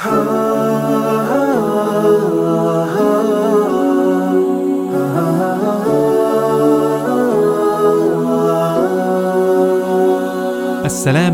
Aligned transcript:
Assalamu 0.00 0.12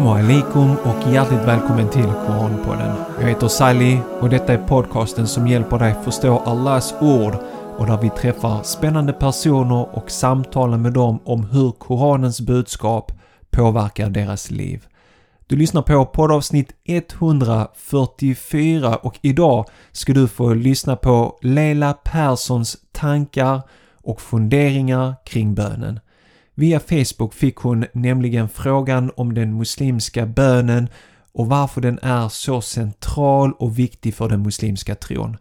alaikum 0.09 0.77
och 0.77 1.13
hjärtligt 1.13 1.41
välkommen 1.41 1.89
till 1.89 2.03
Koranpodden. 2.03 2.93
Jag 3.21 3.29
heter 3.29 3.49
Sally 3.49 3.99
och 4.21 4.29
detta 4.31 4.53
är 4.53 4.59
podcasten 4.59 5.27
som 5.27 5.47
hjälper 5.49 5.79
dig 5.79 5.95
förstå 6.05 6.39
Allahs 6.39 6.95
ord 7.01 7.37
och 7.77 7.87
där 7.87 7.99
vi 8.03 8.11
träffar 8.11 8.63
spännande 8.63 9.13
personer 9.13 9.97
och 9.97 10.11
samtalar 10.11 10.79
med 10.79 10.93
dem 10.93 11.19
om 11.25 11.45
hur 11.45 11.73
Koranens 11.73 12.41
budskap 12.41 13.13
påverkar 13.51 14.11
deras 14.11 14.51
liv. 14.51 14.87
Du 15.49 15.57
lyssnar 15.57 15.83
på 15.83 16.07
poddavsnitt 16.07 16.73
144 16.85 18.97
och 18.97 19.19
idag 19.23 19.67
ska 19.93 20.13
du 20.13 20.29
få 20.29 20.55
lyssna 20.55 20.97
på 20.97 21.39
Leila 21.43 21.93
Perssons 21.93 22.77
tankar 22.93 23.63
och 24.03 24.21
funderingar 24.21 25.15
kring 25.25 25.55
bönen. 25.55 26.01
Via 26.55 26.81
Facebook 26.81 27.35
fick 27.35 27.57
hon 27.57 27.85
nämligen 27.93 28.49
frågan 28.49 29.11
om 29.17 29.35
den 29.35 29.57
muslimska 29.57 30.27
bönen 30.27 30.89
och 31.33 31.47
varför 31.47 31.81
den 31.81 31.99
är 32.03 32.29
så 32.29 32.61
central 32.61 33.53
och 33.53 33.79
viktig 33.79 34.15
för 34.15 34.29
den 34.29 34.43
muslimska 34.43 34.95
tron. 34.95 35.37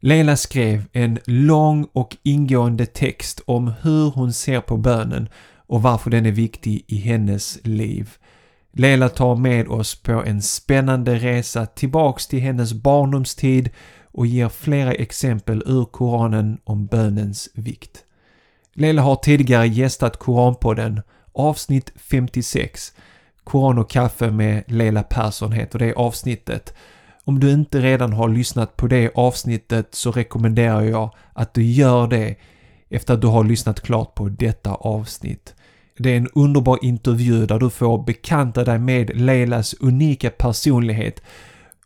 Leila 0.00 0.36
skrev 0.36 0.84
en 0.92 1.18
lång 1.24 1.86
och 1.92 2.16
ingående 2.22 2.86
text 2.86 3.40
om 3.46 3.72
hur 3.82 4.10
hon 4.10 4.32
ser 4.32 4.60
på 4.60 4.76
bönen 4.76 5.28
och 5.56 5.82
varför 5.82 6.10
den 6.10 6.26
är 6.26 6.32
viktig 6.32 6.84
i 6.86 6.96
hennes 6.96 7.58
liv. 7.62 8.10
Leila 8.78 9.08
tar 9.08 9.36
med 9.36 9.68
oss 9.68 10.02
på 10.02 10.12
en 10.12 10.42
spännande 10.42 11.14
resa 11.14 11.66
tillbaks 11.66 12.26
till 12.26 12.40
hennes 12.40 12.72
barndomstid 12.72 13.70
och 14.12 14.26
ger 14.26 14.48
flera 14.48 14.92
exempel 14.92 15.62
ur 15.66 15.84
Koranen 15.84 16.58
om 16.64 16.86
bönens 16.86 17.48
vikt. 17.54 18.04
Leila 18.74 19.02
har 19.02 19.16
tidigare 19.16 19.68
gästat 19.68 20.16
Koranpodden, 20.16 21.02
avsnitt 21.32 21.92
56. 21.96 22.92
Koran 23.44 23.78
och 23.78 23.90
kaffe 23.90 24.30
med 24.30 24.64
Leila 24.66 25.02
Persson 25.02 25.52
heter 25.52 25.78
det 25.78 25.94
avsnittet. 25.94 26.74
Om 27.24 27.40
du 27.40 27.50
inte 27.52 27.80
redan 27.80 28.12
har 28.12 28.28
lyssnat 28.28 28.76
på 28.76 28.86
det 28.86 29.10
avsnittet 29.14 29.94
så 29.94 30.12
rekommenderar 30.12 30.82
jag 30.82 31.14
att 31.32 31.54
du 31.54 31.64
gör 31.64 32.06
det 32.06 32.36
efter 32.88 33.14
att 33.14 33.20
du 33.20 33.26
har 33.26 33.44
lyssnat 33.44 33.80
klart 33.80 34.14
på 34.14 34.28
detta 34.28 34.74
avsnitt. 34.74 35.54
Det 35.98 36.12
är 36.12 36.16
en 36.16 36.28
underbar 36.34 36.78
intervju 36.82 37.46
där 37.46 37.58
du 37.58 37.70
får 37.70 38.04
bekanta 38.04 38.64
dig 38.64 38.78
med 38.78 39.20
Leilas 39.20 39.74
unika 39.80 40.30
personlighet 40.30 41.22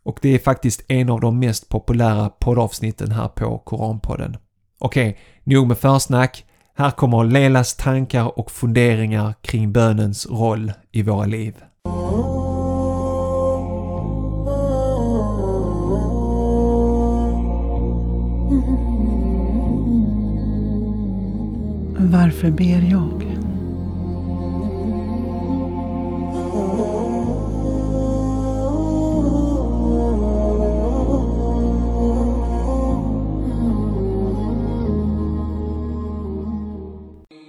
och 0.03 0.19
det 0.21 0.29
är 0.29 0.39
faktiskt 0.39 0.83
en 0.87 1.09
av 1.09 1.21
de 1.21 1.39
mest 1.39 1.69
populära 1.69 2.29
poddavsnitten 2.29 3.11
här 3.11 3.27
på 3.27 3.57
Koranpodden. 3.57 4.37
Okej, 4.79 5.17
nog 5.43 5.67
med 5.67 5.77
försnack. 5.77 6.45
Här 6.75 6.91
kommer 6.91 7.23
Leilas 7.23 7.75
tankar 7.75 8.39
och 8.39 8.51
funderingar 8.51 9.33
kring 9.41 9.71
bönens 9.71 10.27
roll 10.29 10.71
i 10.91 11.03
våra 11.03 11.25
liv. 11.25 11.55
Varför 21.97 22.51
ber 22.51 22.91
jag? 22.91 23.22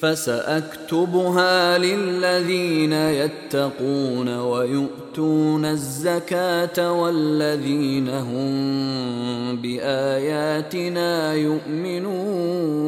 فساكتبها 0.00 1.78
للذين 1.78 2.92
يتقون 2.92 4.28
ويؤتون 4.28 5.64
الزكاه 5.64 6.92
والذين 6.92 8.08
هم 8.08 9.62
باياتنا 9.62 11.32
يؤمنون 11.34 12.84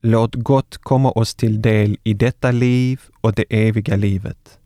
Låt 0.00 0.34
gott 0.36 0.78
komma 0.82 1.10
oss 1.10 1.34
till 1.34 1.62
del 1.62 1.96
i 2.04 2.14
detta 2.14 2.50
liv 2.50 3.00
och 3.20 3.32
det 3.32 3.44
eviga 3.50 3.96
livet. 3.96 4.58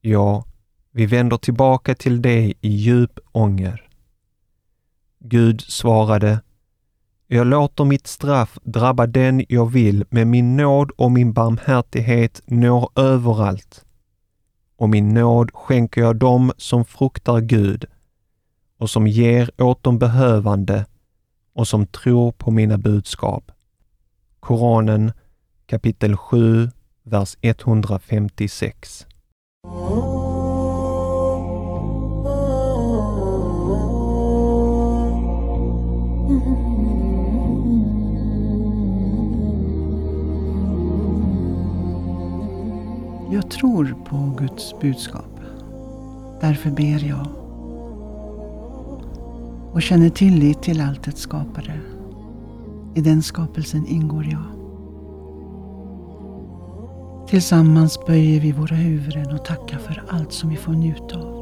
Ja, 0.00 0.44
vi 0.90 1.06
vänder 1.06 1.36
tillbaka 1.36 1.94
till 1.94 2.22
det 2.22 2.52
i 2.60 2.68
djup 2.68 3.20
ånger. 3.32 3.88
Gud 5.18 5.60
svarade 5.60 6.40
jag 7.31 7.47
låter 7.47 7.85
mitt 7.85 8.07
straff 8.07 8.57
drabba 8.63 9.07
den 9.07 9.45
jag 9.49 9.65
vill, 9.65 10.05
men 10.09 10.29
min 10.29 10.57
nåd 10.57 10.91
och 10.91 11.11
min 11.11 11.33
barmhärtighet 11.33 12.41
når 12.45 12.89
överallt. 12.95 13.85
Och 14.77 14.89
min 14.89 15.13
nåd 15.13 15.51
skänker 15.53 16.01
jag 16.01 16.15
dem 16.15 16.51
som 16.57 16.85
fruktar 16.85 17.39
Gud 17.39 17.85
och 18.77 18.89
som 18.89 19.07
ger 19.07 19.61
åt 19.61 19.83
de 19.83 19.99
behövande 19.99 20.85
och 21.53 21.67
som 21.67 21.87
tror 21.87 22.31
på 22.31 22.51
mina 22.51 22.77
budskap. 22.77 23.51
Koranen 24.39 25.11
kapitel 25.65 26.17
7, 26.17 26.69
vers 27.03 27.37
156. 27.41 29.05
Guds 44.39 44.79
budskap. 44.81 45.39
Därför 46.41 46.71
ber 46.71 47.07
jag. 47.07 47.27
Och 49.73 49.81
känner 49.81 50.09
tillit 50.09 50.61
till 50.61 50.81
alltets 50.81 51.21
skapare. 51.21 51.79
I 52.95 53.01
den 53.01 53.23
skapelsen 53.23 53.87
ingår 53.87 54.25
jag. 54.25 54.43
Tillsammans 57.27 57.99
böjer 58.07 58.41
vi 58.41 58.51
våra 58.51 58.75
huvuden 58.75 59.33
och 59.33 59.45
tackar 59.45 59.77
för 59.77 60.03
allt 60.09 60.31
som 60.33 60.49
vi 60.49 60.55
får 60.55 60.73
njuta 60.73 61.17
av. 61.19 61.39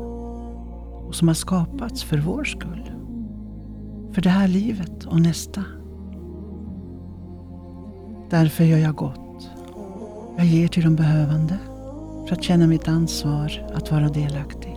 Och 1.08 1.16
som 1.16 1.28
har 1.28 1.36
skapats 1.36 2.04
för 2.04 2.18
vår 2.18 2.44
skull. 2.44 2.92
För 4.12 4.22
det 4.22 4.30
här 4.30 4.48
livet 4.48 5.06
och 5.06 5.22
nästa. 5.22 5.64
Därför 8.30 8.64
gör 8.64 8.78
jag 8.78 8.96
gott. 8.96 9.50
Jag 10.38 10.46
ger 10.46 10.68
till 10.68 10.84
de 10.84 10.96
behövande 10.96 11.58
för 12.28 12.36
att 12.36 12.44
känna 12.44 12.68
mitt 12.68 12.88
ansvar 12.88 13.68
att 13.74 13.92
vara 13.92 14.10
delaktig. 14.10 14.76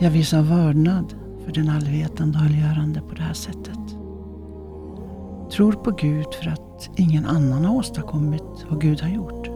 Jag 0.00 0.10
visar 0.10 0.42
vördnad 0.42 1.14
för 1.44 1.52
den 1.52 1.68
allvetande 1.68 2.38
och 2.38 2.44
allgörande 2.44 3.00
på 3.00 3.14
det 3.14 3.22
här 3.22 3.34
sättet. 3.34 3.78
Tror 5.52 5.72
på 5.72 5.90
Gud 5.90 6.26
för 6.42 6.50
att 6.50 6.90
ingen 6.96 7.26
annan 7.26 7.64
har 7.64 7.76
åstadkommit 7.76 8.42
vad 8.68 8.80
Gud 8.80 9.00
har 9.00 9.08
gjort. 9.08 9.48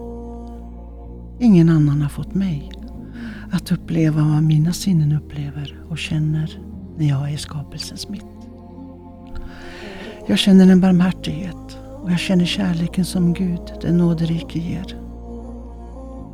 Ingen 1.41 1.69
annan 1.69 2.03
har 2.03 2.09
fått 2.09 2.35
mig 2.35 2.73
att 3.53 3.73
uppleva 3.73 4.23
vad 4.23 4.43
mina 4.43 4.73
sinnen 4.73 5.13
upplever 5.13 5.85
och 5.89 5.99
känner 5.99 6.59
när 6.99 7.09
jag 7.09 7.29
är 7.29 7.35
i 7.35 7.37
skapelsens 7.37 8.09
mitt. 8.09 8.25
Jag 10.27 10.39
känner 10.39 10.73
en 10.73 10.81
barmhärtighet 10.81 11.79
och 12.03 12.13
jag 12.13 12.19
känner 12.19 12.45
kärleken 12.45 13.05
som 13.05 13.35
Gud, 13.35 13.61
den 13.83 13.99
nåderike, 13.99 14.59
ger 14.59 15.04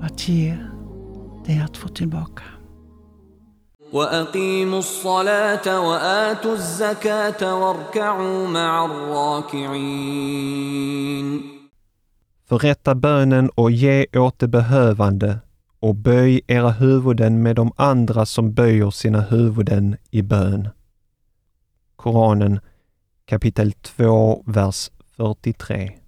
Att 0.09 0.27
ge, 0.27 0.57
det 1.45 1.53
är 1.53 1.63
att 1.63 1.77
få 1.77 1.87
tillbaka. 1.87 2.43
وأقيموا 3.93 4.79
الصلاة 4.79 5.79
وآتوا 5.89 6.53
الزكاة 6.53 7.55
واركعوا 7.55 8.47
مع 8.47 8.85
الراكعين 8.85 10.25
Förrätta 12.49 12.95
bönen 12.95 13.49
och 13.49 13.71
ge 13.71 14.05
åt 14.13 14.39
de 14.39 14.47
behövande 14.47 15.39
och 15.79 15.95
böj 15.95 16.41
era 16.47 16.69
huvuden 16.69 17.43
med 17.43 17.55
de 17.55 17.71
andra 17.75 18.25
som 18.25 18.53
böjer 18.53 18.91
sina 18.91 19.21
huvuden 19.21 19.97
i 20.11 20.21
bön. 20.21 20.69
Koranen 21.95 22.59
kapitel 23.25 23.71
2, 23.71 24.43
vers 24.45 24.91
43. 25.17 25.98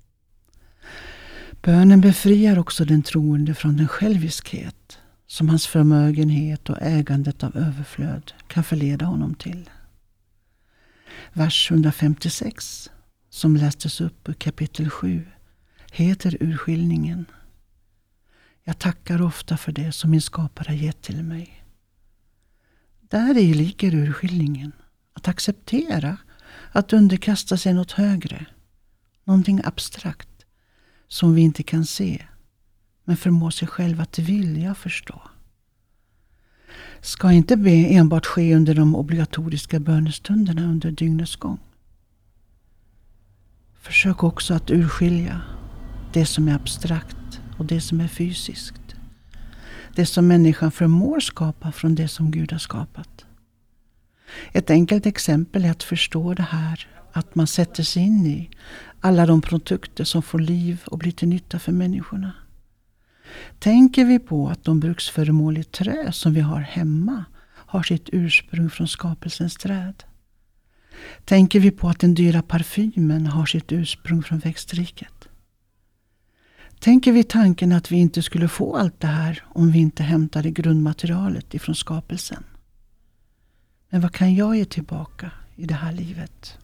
Bönen 1.62 2.00
befriar 2.00 2.58
också 2.58 2.84
den 2.84 3.02
troende 3.02 3.54
från 3.54 3.76
den 3.76 3.88
själviskhet 3.88 4.98
som 5.26 5.48
hans 5.48 5.66
förmögenhet 5.66 6.70
och 6.70 6.82
ägandet 6.82 7.42
av 7.42 7.56
överflöd 7.56 8.32
kan 8.46 8.64
förleda 8.64 9.04
honom 9.04 9.34
till. 9.34 9.70
Vers 11.32 11.70
156, 11.70 12.90
som 13.30 13.56
lästes 13.56 14.00
upp 14.00 14.28
ur 14.28 14.32
kapitel 14.32 14.90
7, 14.90 15.26
heter 15.92 16.36
urskiljningen. 16.40 17.26
Jag 18.64 18.78
tackar 18.78 19.22
ofta 19.22 19.56
för 19.56 19.72
det 19.72 19.92
som 19.92 20.10
min 20.10 20.20
skapare 20.20 20.76
gett 20.76 21.02
till 21.02 21.22
mig. 21.22 21.64
Där 23.00 23.38
i 23.38 23.54
ligger 23.54 23.94
urskiljningen. 23.94 24.72
Att 25.12 25.28
acceptera, 25.28 26.16
att 26.72 26.92
underkasta 26.92 27.56
sig 27.56 27.74
något 27.74 27.92
högre. 27.92 28.46
Någonting 29.24 29.60
abstrakt 29.64 30.31
som 31.12 31.34
vi 31.34 31.42
inte 31.42 31.62
kan 31.62 31.86
se 31.86 32.22
men 33.04 33.16
förmå 33.16 33.50
sig 33.50 33.68
själv 33.68 34.00
att 34.00 34.18
vilja 34.18 34.74
förstå. 34.74 35.22
Ska 37.00 37.32
inte 37.32 37.56
be 37.56 37.70
enbart 37.70 38.26
ske 38.26 38.56
under 38.56 38.74
de 38.74 38.96
obligatoriska 38.96 39.80
bönestunderna 39.80 40.64
under 40.64 40.90
dygnets 40.90 41.36
gång. 41.36 41.58
Försök 43.80 44.22
också 44.22 44.54
att 44.54 44.70
urskilja 44.70 45.40
det 46.12 46.26
som 46.26 46.48
är 46.48 46.54
abstrakt 46.54 47.40
och 47.58 47.66
det 47.66 47.80
som 47.80 48.00
är 48.00 48.08
fysiskt. 48.08 48.94
Det 49.94 50.06
som 50.06 50.28
människan 50.28 50.72
förmår 50.72 51.20
skapa 51.20 51.72
från 51.72 51.94
det 51.94 52.08
som 52.08 52.30
Gud 52.30 52.52
har 52.52 52.58
skapat. 52.58 53.24
Ett 54.52 54.70
enkelt 54.70 55.06
exempel 55.06 55.64
är 55.64 55.70
att 55.70 55.82
förstå 55.82 56.34
det 56.34 56.42
här 56.50 56.88
att 57.12 57.34
man 57.34 57.46
sätter 57.46 57.82
sig 57.82 58.02
in 58.02 58.26
i 58.26 58.50
alla 59.04 59.26
de 59.26 59.40
produkter 59.40 60.04
som 60.04 60.22
får 60.22 60.38
liv 60.38 60.82
och 60.86 60.98
blir 60.98 61.12
till 61.12 61.28
nytta 61.28 61.58
för 61.58 61.72
människorna. 61.72 62.32
Tänker 63.58 64.04
vi 64.04 64.18
på 64.18 64.48
att 64.48 64.64
de 64.64 64.80
bruksföremål 64.80 65.58
i 65.58 65.64
trä 65.64 66.12
som 66.12 66.34
vi 66.34 66.40
har 66.40 66.60
hemma 66.60 67.24
har 67.44 67.82
sitt 67.82 68.08
ursprung 68.12 68.70
från 68.70 68.88
skapelsens 68.88 69.56
träd? 69.56 70.04
Tänker 71.24 71.60
vi 71.60 71.70
på 71.70 71.88
att 71.88 72.00
den 72.00 72.14
dyra 72.14 72.42
parfymen 72.42 73.26
har 73.26 73.46
sitt 73.46 73.72
ursprung 73.72 74.22
från 74.22 74.38
växtriket? 74.38 75.28
Tänker 76.78 77.12
vi 77.12 77.24
tanken 77.24 77.72
att 77.72 77.92
vi 77.92 77.96
inte 77.96 78.22
skulle 78.22 78.48
få 78.48 78.76
allt 78.76 79.00
det 79.00 79.06
här 79.06 79.42
om 79.46 79.72
vi 79.72 79.78
inte 79.78 80.02
hämtade 80.02 80.50
grundmaterialet 80.50 81.54
ifrån 81.54 81.74
skapelsen? 81.74 82.44
Men 83.88 84.00
vad 84.00 84.12
kan 84.12 84.34
jag 84.34 84.56
ge 84.56 84.64
tillbaka 84.64 85.30
i 85.56 85.66
det 85.66 85.74
här 85.74 85.92
livet? 85.92 86.58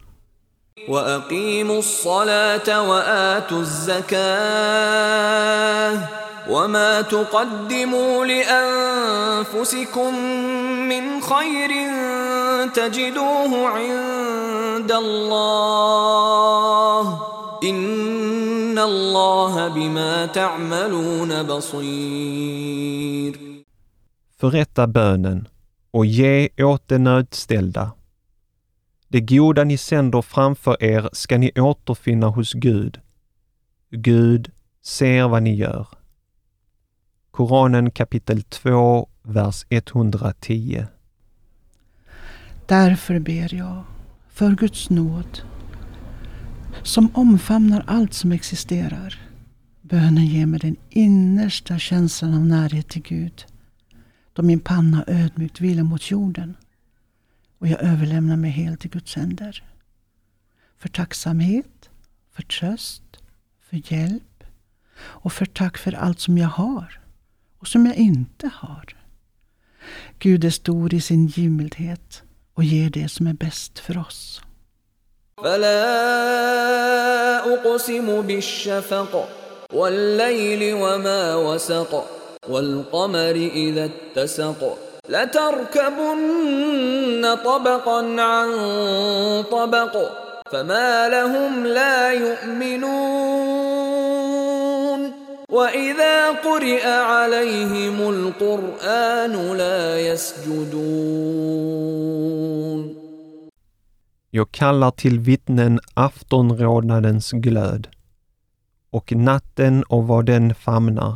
وأقيموا 0.89 1.79
الصلاة 1.79 2.89
وآتوا 2.91 3.61
الزكاة 3.61 4.19
وما 6.51 7.01
تقدموا 7.01 8.27
لأنفسكم 8.27 10.15
من 10.89 11.21
خير 11.21 11.71
تجدوه 12.75 13.69
عند 13.69 14.93
الله 14.93 15.89
إن 17.65 18.79
الله 18.79 19.69
بما 19.69 20.27
تعملون 20.27 21.43
بصير. 21.43 22.79
Förrätta 24.41 24.87
bönen 24.87 25.49
och 25.91 26.07
ge 26.07 26.49
åt 26.59 26.89
de 26.89 26.99
nödställda. 26.99 27.98
Det 29.11 29.21
goda 29.21 29.65
ni 29.65 29.77
sänder 29.77 30.23
framför 30.23 30.83
er 30.83 31.09
ska 31.13 31.39
ni 31.39 31.53
återfinna 31.57 32.27
hos 32.27 32.53
Gud. 32.53 33.01
Gud 33.91 34.51
ser 34.83 35.29
vad 35.29 35.43
ni 35.43 35.55
gör. 35.55 35.87
Koranen 37.31 37.91
kapitel 37.91 38.43
2, 38.43 39.09
vers 39.23 39.67
110. 39.71 40.87
Därför 42.67 43.19
ber 43.19 43.55
jag, 43.55 43.85
för 44.29 44.51
Guds 44.51 44.91
nåd, 44.91 45.43
som 46.83 47.11
omfamnar 47.15 47.85
allt 47.87 48.15
som 48.15 48.33
existerar. 48.33 49.21
Bönen 49.83 50.27
ger 50.27 50.47
mig 50.47 50.61
den 50.61 50.77
innersta 50.91 51.79
känslan 51.79 52.35
av 52.35 52.47
närhet 52.47 52.89
till 52.89 53.03
Gud, 53.03 53.45
då 54.33 54.43
min 54.43 54.61
panna 54.61 55.05
ödmjukt 55.07 55.61
vilar 55.61 55.83
mot 55.83 56.11
jorden 56.11 56.55
och 57.60 57.68
jag 57.68 57.82
överlämnar 57.82 58.38
mig 58.38 58.52
helt 58.52 58.86
i 58.86 58.88
Guds 58.88 59.16
händer. 59.16 59.64
För 60.78 60.90
tacksamhet, 60.90 61.90
för 62.32 62.44
tröst, 62.44 63.04
för 63.62 63.94
hjälp 63.94 64.44
och 64.98 65.34
för 65.34 65.46
tack 65.46 65.78
för 65.78 65.94
allt 65.94 66.20
som 66.20 66.38
jag 66.38 66.48
har 66.48 67.00
och 67.60 67.68
som 67.68 67.86
jag 67.86 67.96
inte 67.96 68.50
har. 68.54 68.96
Gud 70.20 70.46
är 70.46 70.50
stor 70.50 70.94
i 70.94 71.02
sin 71.02 71.28
givmildhet 71.28 72.24
och 72.54 72.64
ger 72.64 72.90
det 72.90 73.10
som 73.10 73.28
är 73.28 73.34
bäst 73.34 73.80
för 73.80 73.98
oss. 73.98 74.42
فلا 75.44 75.84
أقسم 77.54 78.22
بالشفق 78.22 79.30
والليل 79.74 80.74
وما 80.74 81.36
وسق 81.36 82.06
والقمر 82.50 83.36
إذا 83.36 83.86
اتسق 83.86 84.78
لتركبن 85.10 86.74
طبقا 87.46 88.22
عن 88.22 88.50
طبق 89.52 89.98
فما 90.52 91.10
لهم 91.10 91.66
لا 91.68 92.12
يؤمنون 92.12 93.74
واذا 95.50 96.32
قرئ 96.32 96.88
عليهم 96.88 98.10
القران 98.10 99.58
لا 99.58 100.00
يسجدون 100.00 101.64
Jag 104.36 104.52
kallar 104.52 104.92
till 104.92 105.20
vittnen 105.20 105.80
aftonrodnadens 105.94 107.32
glöd 107.32 107.88
och 108.90 109.12
natten 109.12 109.84
och 109.84 110.08
vad 110.08 110.26
den 110.26 110.56
famnar 110.56 111.16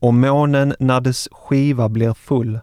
och 0.00 0.14
månen 0.14 0.74
när 0.78 1.00
dess 1.00 1.28
skiva 1.32 1.88
blir 1.88 2.14
full 2.14 2.60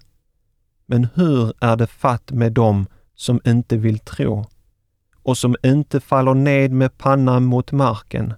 men 0.91 1.09
hur 1.15 1.53
är 1.61 1.77
det 1.77 1.87
fatt 1.87 2.31
med 2.31 2.53
dem 2.53 2.87
som 3.15 3.41
inte 3.45 3.77
vill 3.77 3.99
tro 3.99 4.45
och 5.23 5.39
som 5.39 5.57
inte 5.63 6.01
faller 6.01 6.35
ned 6.35 6.73
med 6.73 6.99
pannan 6.99 7.45
mot 7.45 7.73
marken 7.73 8.35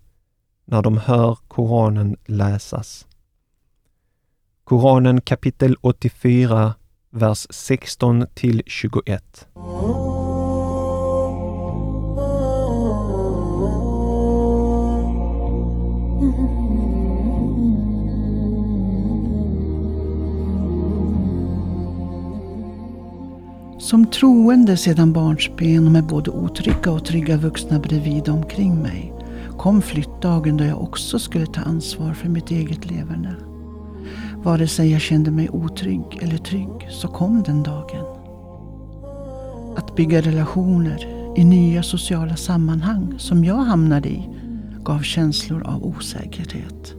när 0.64 0.83
de 0.83 0.99
hör 0.99 1.38
Koranen 1.49 2.16
läsas? 2.26 3.07
Koranen 4.64 5.21
kapitel 5.21 5.76
84, 5.80 6.75
vers 7.11 7.47
16 7.50 8.26
till 8.35 8.62
21. 8.66 9.49
Som 23.80 24.06
troende 24.06 24.76
sedan 24.76 25.12
barnsben 25.12 25.87
och 25.87 25.92
med 25.92 26.06
både 26.06 26.30
otrygga 26.30 26.92
och 26.92 27.04
trygga 27.04 27.37
vuxna 27.37 27.78
bredvid 27.78 28.28
omkring 28.28 28.82
mig 28.82 29.12
kom 29.58 29.82
flyttdagen 29.82 30.56
då 30.56 30.64
jag 30.64 30.82
också 30.82 31.18
skulle 31.18 31.46
ta 31.46 31.60
ansvar 31.60 32.12
för 32.12 32.28
mitt 32.28 32.50
eget 32.50 32.90
leverne. 32.90 33.34
Vare 34.42 34.68
sig 34.68 34.92
jag 34.92 35.00
kände 35.00 35.30
mig 35.30 35.50
otrygg 35.50 36.18
eller 36.22 36.37
trygg 36.37 36.88
så 36.90 37.08
kom 37.08 37.42
den 37.42 37.62
dagen. 37.62 38.04
Att 39.76 39.96
bygga 39.96 40.20
relationer 40.20 41.06
i 41.37 41.44
nya 41.44 41.82
sociala 41.82 42.37
sammanhang 42.37 43.14
som 43.18 43.44
jag 43.44 43.56
hamnade 43.56 44.08
i 44.08 44.28
gav 44.84 45.02
känslor 45.02 45.62
av 45.62 45.84
osäkerhet. 45.84 46.94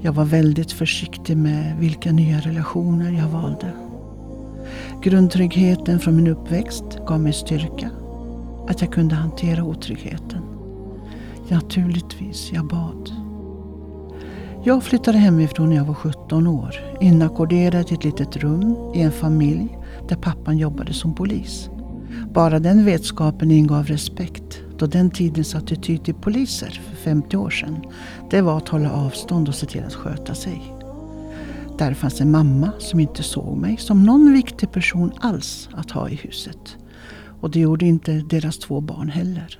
Jag 0.00 0.12
var 0.12 0.24
väldigt 0.24 0.72
försiktig 0.72 1.36
med 1.36 1.76
vilka 1.78 2.12
nya 2.12 2.40
relationer 2.40 3.12
jag 3.12 3.28
valde. 3.28 3.87
Grundtryggheten 5.02 6.00
från 6.00 6.16
min 6.16 6.26
uppväxt 6.26 6.84
gav 7.06 7.20
mig 7.20 7.32
styrka. 7.32 7.90
Att 8.68 8.80
jag 8.80 8.92
kunde 8.92 9.14
hantera 9.14 9.64
otryggheten. 9.64 10.42
Naturligtvis, 11.48 12.52
jag 12.52 12.66
bad. 12.66 13.10
Jag 14.64 14.82
flyttade 14.82 15.18
hemifrån 15.18 15.68
när 15.68 15.76
jag 15.76 15.84
var 15.84 15.94
17 15.94 16.46
år. 16.46 16.74
Inackorderad 17.00 17.90
i 17.90 17.94
ett 17.94 18.04
litet 18.04 18.36
rum 18.36 18.76
i 18.94 19.00
en 19.02 19.12
familj 19.12 19.78
där 20.08 20.16
pappan 20.16 20.58
jobbade 20.58 20.92
som 20.92 21.14
polis. 21.14 21.70
Bara 22.32 22.58
den 22.58 22.84
vetskapen 22.84 23.50
ingav 23.50 23.86
respekt 23.86 24.60
då 24.78 24.86
den 24.86 25.10
tidens 25.10 25.54
attityd 25.54 26.04
till 26.04 26.14
poliser 26.14 26.80
för 26.88 26.96
50 26.96 27.36
år 27.36 27.50
sedan, 27.50 27.76
det 28.30 28.40
var 28.40 28.56
att 28.56 28.68
hålla 28.68 28.92
avstånd 28.92 29.48
och 29.48 29.54
se 29.54 29.66
till 29.66 29.84
att 29.84 29.94
sköta 29.94 30.34
sig. 30.34 30.74
Där 31.78 31.94
fanns 31.94 32.20
en 32.20 32.30
mamma 32.30 32.72
som 32.78 33.00
inte 33.00 33.22
såg 33.22 33.56
mig 33.56 33.76
som 33.76 34.04
någon 34.04 34.32
viktig 34.58 34.72
person 34.72 35.12
alls 35.20 35.68
att 35.72 35.90
ha 35.90 36.08
i 36.08 36.14
huset. 36.14 36.76
Och 37.40 37.50
det 37.50 37.60
gjorde 37.60 37.86
inte 37.86 38.12
deras 38.12 38.58
två 38.58 38.80
barn 38.80 39.08
heller. 39.08 39.58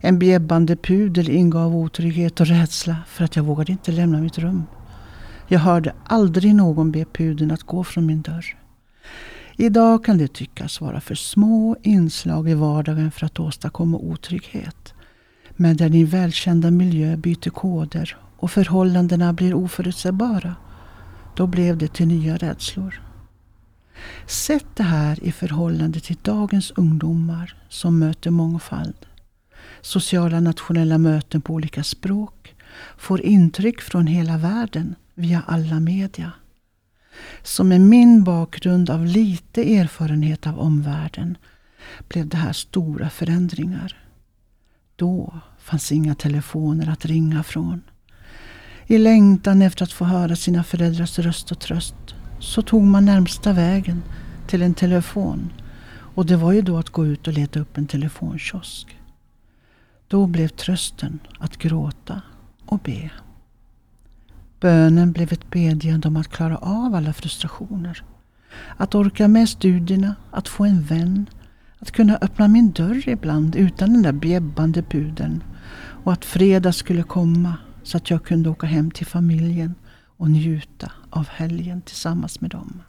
En 0.00 0.18
bjäbbande 0.18 0.76
pudel 0.76 1.28
ingav 1.28 1.76
otrygghet 1.76 2.40
och 2.40 2.46
rädsla 2.46 2.96
för 3.06 3.24
att 3.24 3.36
jag 3.36 3.44
vågade 3.44 3.72
inte 3.72 3.92
lämna 3.92 4.20
mitt 4.20 4.38
rum. 4.38 4.64
Jag 5.48 5.60
hörde 5.60 5.92
aldrig 6.04 6.54
någon 6.54 6.92
be 6.92 7.04
pudeln 7.04 7.50
att 7.50 7.62
gå 7.62 7.84
från 7.84 8.06
min 8.06 8.22
dörr. 8.22 8.56
Idag 9.56 10.04
kan 10.04 10.18
det 10.18 10.32
tyckas 10.32 10.80
vara 10.80 11.00
för 11.00 11.14
små 11.14 11.76
inslag 11.82 12.48
i 12.48 12.54
vardagen 12.54 13.10
för 13.10 13.26
att 13.26 13.40
åstadkomma 13.40 13.98
otrygghet. 13.98 14.94
Men 15.56 15.76
där 15.76 15.88
din 15.88 16.06
välkända 16.06 16.70
miljö 16.70 17.16
byter 17.16 17.50
koder 17.50 18.16
och 18.38 18.50
förhållandena 18.50 19.32
blir 19.32 19.54
oförutsägbara, 19.54 20.54
då 21.36 21.46
blev 21.46 21.76
det 21.78 21.92
till 21.92 22.08
nya 22.08 22.36
rädslor. 22.36 23.05
Sätt 24.26 24.66
det 24.74 24.82
här 24.82 25.24
i 25.24 25.32
förhållande 25.32 26.00
till 26.00 26.16
dagens 26.22 26.72
ungdomar 26.76 27.56
som 27.68 27.98
möter 27.98 28.30
mångfald. 28.30 29.06
Sociala 29.80 30.40
nationella 30.40 30.98
möten 30.98 31.40
på 31.40 31.52
olika 31.54 31.82
språk 31.82 32.54
får 32.96 33.20
intryck 33.20 33.80
från 33.80 34.06
hela 34.06 34.36
världen 34.36 34.94
via 35.14 35.42
alla 35.46 35.80
media. 35.80 36.32
Så 37.42 37.64
med 37.64 37.80
min 37.80 38.24
bakgrund 38.24 38.90
av 38.90 39.06
lite 39.06 39.76
erfarenhet 39.76 40.46
av 40.46 40.58
omvärlden 40.58 41.38
blev 42.08 42.28
det 42.28 42.36
här 42.36 42.52
stora 42.52 43.10
förändringar. 43.10 44.02
Då 44.96 45.40
fanns 45.58 45.92
inga 45.92 46.14
telefoner 46.14 46.88
att 46.88 47.04
ringa 47.04 47.42
från. 47.42 47.82
I 48.86 48.98
längtan 48.98 49.62
efter 49.62 49.84
att 49.84 49.92
få 49.92 50.04
höra 50.04 50.36
sina 50.36 50.64
föräldrars 50.64 51.18
röst 51.18 51.52
och 51.52 51.58
tröst 51.58 52.15
så 52.38 52.62
tog 52.62 52.82
man 52.82 53.04
närmsta 53.04 53.52
vägen 53.52 54.02
till 54.46 54.62
en 54.62 54.74
telefon. 54.74 55.52
Och 56.16 56.26
det 56.26 56.36
var 56.36 56.52
ju 56.52 56.62
då 56.62 56.78
att 56.78 56.90
gå 56.90 57.06
ut 57.06 57.26
och 57.26 57.32
leta 57.32 57.60
upp 57.60 57.78
en 57.78 57.86
telefonkiosk. 57.86 58.96
Då 60.08 60.26
blev 60.26 60.48
trösten 60.48 61.18
att 61.38 61.56
gråta 61.56 62.22
och 62.66 62.78
be. 62.78 63.10
Bönen 64.60 65.12
blev 65.12 65.32
ett 65.32 65.50
bedjande 65.50 66.08
om 66.08 66.16
att 66.16 66.28
klara 66.28 66.56
av 66.56 66.94
alla 66.94 67.12
frustrationer. 67.12 68.02
Att 68.76 68.94
orka 68.94 69.28
med 69.28 69.48
studierna, 69.48 70.14
att 70.30 70.48
få 70.48 70.64
en 70.64 70.82
vän, 70.82 71.26
att 71.78 71.90
kunna 71.90 72.18
öppna 72.20 72.48
min 72.48 72.70
dörr 72.70 73.08
ibland 73.08 73.56
utan 73.56 73.92
den 73.92 74.02
där 74.02 74.12
bjäbbande 74.12 74.82
pudeln. 74.82 75.42
Och 76.04 76.12
att 76.12 76.24
fredag 76.24 76.72
skulle 76.72 77.02
komma 77.02 77.54
så 77.82 77.96
att 77.96 78.10
jag 78.10 78.24
kunde 78.24 78.50
åka 78.50 78.66
hem 78.66 78.90
till 78.90 79.06
familjen 79.06 79.74
och 80.16 80.30
njuta 80.30 80.92
av 81.16 81.28
helgen 81.28 81.82
tillsammans 81.82 82.40
med 82.40 82.50
dem. 82.50 82.82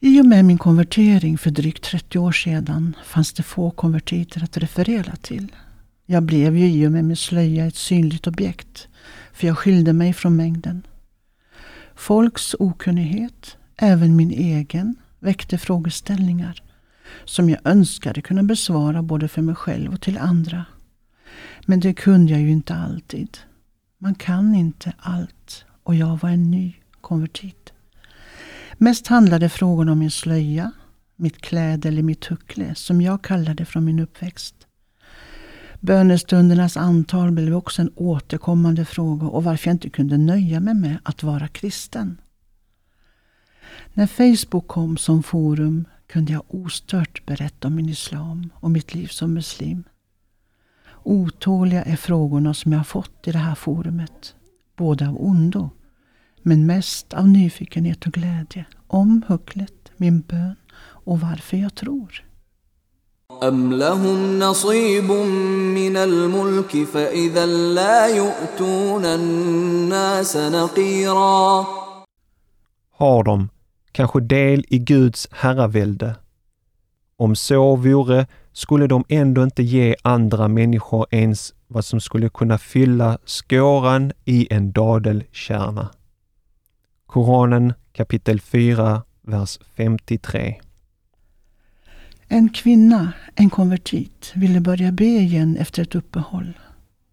I 0.00 0.20
och 0.20 0.26
med 0.26 0.44
min 0.44 0.58
konvertering 0.58 1.38
för 1.38 1.50
drygt 1.50 1.84
30 1.84 2.18
år 2.18 2.32
sedan 2.32 2.96
fanns 3.04 3.32
det 3.32 3.42
få 3.42 3.70
konvertiter 3.70 4.44
att 4.44 4.56
referera 4.56 5.16
till. 5.16 5.52
Jag 6.06 6.22
blev 6.22 6.56
ju 6.56 6.66
i 6.66 6.86
och 6.86 6.92
med 6.92 7.04
min 7.04 7.16
slöja 7.16 7.66
ett 7.66 7.76
synligt 7.76 8.26
objekt, 8.26 8.88
för 9.32 9.46
jag 9.46 9.58
skilde 9.58 9.92
mig 9.92 10.12
från 10.12 10.36
mängden. 10.36 10.86
Folks 11.94 12.54
okunnighet, 12.58 13.56
även 13.76 14.16
min 14.16 14.30
egen, 14.30 14.96
väckte 15.18 15.58
frågeställningar 15.58 16.62
som 17.24 17.50
jag 17.50 17.60
önskade 17.64 18.22
kunna 18.22 18.42
besvara 18.42 19.02
både 19.02 19.28
för 19.28 19.42
mig 19.42 19.54
själv 19.54 19.92
och 19.92 20.00
till 20.00 20.18
andra. 20.18 20.64
Men 21.66 21.80
det 21.80 21.94
kunde 21.94 22.32
jag 22.32 22.40
ju 22.40 22.50
inte 22.50 22.74
alltid. 22.74 23.38
Man 24.04 24.14
kan 24.14 24.54
inte 24.54 24.92
allt 24.98 25.64
och 25.82 25.94
jag 25.94 26.20
var 26.22 26.30
en 26.30 26.50
ny 26.50 26.74
konvertit. 27.00 27.72
Mest 28.78 29.06
handlade 29.06 29.48
frågorna 29.48 29.92
om 29.92 29.98
min 29.98 30.10
slöja, 30.10 30.72
mitt 31.16 31.40
kläde 31.40 31.88
eller 31.88 32.02
mitt 32.02 32.24
huckle 32.24 32.74
som 32.74 33.00
jag 33.00 33.22
kallade 33.22 33.64
från 33.64 33.84
min 33.84 33.98
uppväxt. 33.98 34.54
Bönestundernas 35.80 36.76
antal 36.76 37.32
blev 37.32 37.54
också 37.54 37.82
en 37.82 37.92
återkommande 37.94 38.84
fråga 38.84 39.26
och 39.26 39.44
varför 39.44 39.68
jag 39.68 39.74
inte 39.74 39.90
kunde 39.90 40.18
nöja 40.18 40.60
mig 40.60 40.74
med 40.74 40.98
att 41.02 41.22
vara 41.22 41.48
kristen. 41.48 42.20
När 43.94 44.06
Facebook 44.06 44.68
kom 44.68 44.96
som 44.96 45.22
forum 45.22 45.84
kunde 46.06 46.32
jag 46.32 46.44
ostört 46.48 47.26
berätta 47.26 47.68
om 47.68 47.74
min 47.74 47.88
islam 47.88 48.50
och 48.54 48.70
mitt 48.70 48.94
liv 48.94 49.06
som 49.06 49.34
muslim. 49.34 49.84
Otåliga 51.03 51.83
är 51.83 51.95
frågorna 51.95 52.53
som 52.53 52.71
jag 52.71 52.79
har 52.79 52.83
fått 52.83 53.27
i 53.27 53.31
det 53.31 53.37
här 53.37 53.55
forumet. 53.55 54.35
Både 54.75 55.07
av 55.07 55.25
ondo, 55.25 55.69
men 56.41 56.65
mest 56.65 57.13
av 57.13 57.27
nyfikenhet 57.27 58.05
och 58.05 58.13
glädje 58.13 58.65
om 58.87 59.23
hucklet, 59.27 59.91
min 59.97 60.21
bön 60.21 60.55
och 61.05 61.19
varför 61.19 61.57
jag 61.57 61.75
tror. 61.75 62.23
أم 63.43 63.73
لهم 63.73 64.39
نصيب 64.39 65.11
من 65.11 65.97
الملك 65.97 66.83
فإذا 66.83 67.45
لا 67.45 68.07
يؤتون 68.07 69.05
الناس 69.05 70.37
نقيرا 70.37 71.65
Har 72.91 73.23
de 73.23 73.49
kanske 73.91 74.19
del 74.19 74.65
i 74.67 74.79
Guds 74.79 75.27
herravälde? 75.31 76.15
Om 77.17 77.35
så 77.35 77.75
vore 77.75 78.27
skulle 78.54 78.86
de 78.86 79.04
ändå 79.08 79.42
inte 79.42 79.62
ge 79.62 79.96
andra 80.02 80.48
människor 80.48 81.06
ens 81.10 81.54
vad 81.66 81.84
som 81.84 82.00
skulle 82.00 82.28
kunna 82.28 82.58
fylla 82.58 83.18
skåran 83.24 84.12
i 84.24 84.46
en 84.50 84.72
dadelkärna. 84.72 85.88
Koranen 87.06 87.72
kapitel 87.92 88.40
4, 88.40 89.02
vers 89.22 89.58
53. 89.76 90.60
En 92.28 92.48
kvinna, 92.48 93.12
en 93.34 93.50
konvertit, 93.50 94.32
ville 94.34 94.60
börja 94.60 94.92
be 94.92 95.04
igen 95.04 95.56
efter 95.56 95.82
ett 95.82 95.94
uppehåll. 95.94 96.58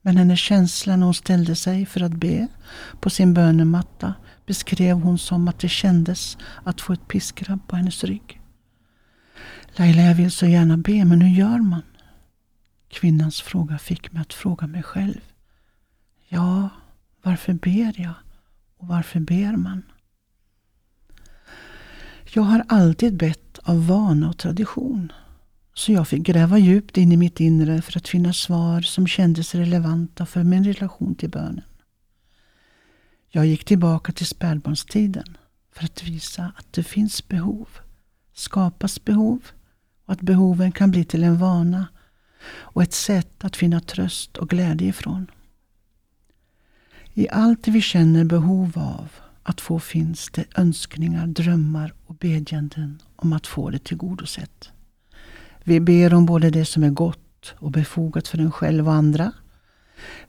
Men 0.02 0.18
hennes 0.18 0.40
känsla 0.40 0.96
när 0.96 1.06
hon 1.06 1.14
ställde 1.14 1.56
sig 1.56 1.86
för 1.86 2.04
att 2.04 2.12
be 2.12 2.48
på 3.00 3.10
sin 3.10 3.34
bönematta 3.34 4.14
beskrev 4.46 4.98
hon 4.98 5.18
som 5.18 5.48
att 5.48 5.60
det 5.60 5.70
kändes 5.70 6.38
att 6.64 6.82
få 6.82 6.94
ett 6.94 7.08
piskrapp 7.08 7.68
på 7.68 7.76
hennes 7.76 8.04
rygg. 8.04 8.41
Laila, 9.76 10.02
jag 10.02 10.16
vill 10.16 10.32
så 10.32 10.46
gärna 10.46 10.78
be, 10.78 11.06
men 11.06 11.22
hur 11.22 11.38
gör 11.38 11.58
man? 11.58 11.82
Kvinnans 12.88 13.42
fråga 13.42 13.78
fick 13.78 14.12
mig 14.12 14.22
att 14.22 14.34
fråga 14.34 14.68
mig 14.68 14.84
själv. 14.84 15.22
Ja, 16.28 16.70
varför 17.22 17.54
ber 17.54 18.02
jag? 18.02 18.14
Och 18.78 18.88
varför 18.88 19.20
ber 19.20 19.56
man? 19.56 19.84
Jag 22.34 22.44
har 22.44 22.66
alltid 22.68 23.18
bett 23.18 23.60
av 23.64 23.88
vana 23.88 24.30
och 24.30 24.38
tradition. 24.38 25.12
Så 25.74 25.92
jag 25.92 26.08
fick 26.08 26.22
gräva 26.22 26.58
djupt 26.58 26.98
in 26.98 27.12
i 27.12 27.18
mitt 27.18 27.40
inre 27.40 27.82
för 27.82 27.98
att 27.98 28.08
finna 28.08 28.34
svar 28.34 28.82
som 28.82 29.08
kändes 29.08 29.56
relevanta 29.56 30.26
för 30.26 30.44
min 30.44 30.64
relation 30.64 31.16
till 31.16 31.30
bönen. 31.30 31.64
Jag 33.30 33.46
gick 33.46 33.66
tillbaka 33.66 34.12
till 34.12 34.26
spädbarnstiden 34.26 35.38
för 35.72 35.86
att 35.86 36.04
visa 36.04 36.54
att 36.58 36.74
det 36.74 36.84
finns 36.84 37.28
behov, 37.28 37.70
skapas 38.34 39.04
behov 39.04 39.40
att 40.12 40.22
behoven 40.22 40.72
kan 40.72 40.92
bli 40.92 41.06
till 41.06 41.24
en 41.24 41.38
vana 41.38 41.88
och 42.48 42.84
ett 42.84 42.94
sätt 42.94 43.44
att 43.44 43.56
finna 43.56 43.80
tröst 43.80 44.38
och 44.38 44.50
glädje 44.50 44.88
ifrån. 44.88 45.32
I 47.14 47.30
allt 47.30 47.68
vi 47.68 47.82
känner 47.82 48.24
behov 48.24 48.72
av 48.76 49.10
att 49.44 49.62
få 49.62 49.80
finns 49.80 50.30
det 50.30 50.46
önskningar, 50.56 51.28
drömmar 51.28 51.94
och 52.06 52.16
bedjanden 52.16 53.02
om 53.16 53.34
att 53.34 53.48
få 53.48 53.70
det 53.70 53.84
tillgodosett. 53.84 54.70
Vi 55.64 55.80
ber 55.80 56.14
om 56.14 56.26
både 56.26 56.50
det 56.50 56.66
som 56.66 56.84
är 56.84 56.90
gott 56.90 57.54
och 57.58 57.72
befogat 57.72 58.28
för 58.28 58.38
en 58.38 58.52
själv 58.52 58.88
och 58.88 58.94
andra. 58.94 59.32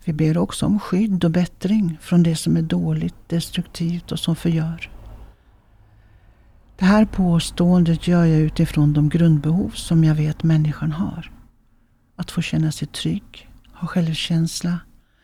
Vi 0.05 0.12
ber 0.12 0.39
också 0.39 0.67
om 0.67 0.81
skydd 0.81 1.25
och 1.25 1.31
bättring 1.31 1.99
från 2.01 2.23
det 2.23 2.37
som 2.37 2.57
är 2.57 2.62
dåligt, 2.62 3.29
destruktivt 3.29 4.12
och 4.12 4.19
som 4.19 4.37
förgör. 4.37 4.91
Det 6.79 6.86
här 6.86 7.06
påståendet 7.06 8.08
gör 8.08 8.25
jag 8.25 8.39
utifrån 8.41 8.94
de 8.94 9.10
grundbehov 9.10 9.70
som 9.70 10.03
jag 10.03 10.15
vet 10.15 10.44
människan 10.44 10.91
har. 10.91 11.32
Att 12.15 12.32
få 12.32 12.41
känna 12.41 12.72
sig 12.72 12.88
trygg, 12.88 13.50
ha 13.74 13.88
självkänsla 13.88 14.79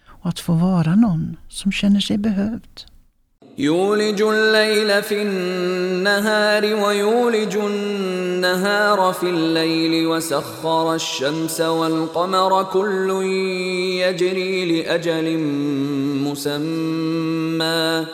och 0.08 0.29
att 0.29 0.39
få 0.39 0.53
vara 0.53 0.96
någon 0.96 1.38
som 1.50 1.72
känner 1.72 2.00
sig 2.00 2.17
behövd. 2.17 2.86
يولج 3.58 4.22
الليل 4.22 5.03
في 5.03 5.22
النهار 5.22 6.63
ويولج 6.74 7.55
النهار 7.58 9.13
في 9.13 9.29
الليل 9.29 10.08
وسخر 10.08 10.96
الشمس 10.96 11.62
والقمر 11.62 12.63
كل 12.63 13.10
يجري 14.01 14.65
لاجل 14.65 15.38
مسمى 16.24 18.05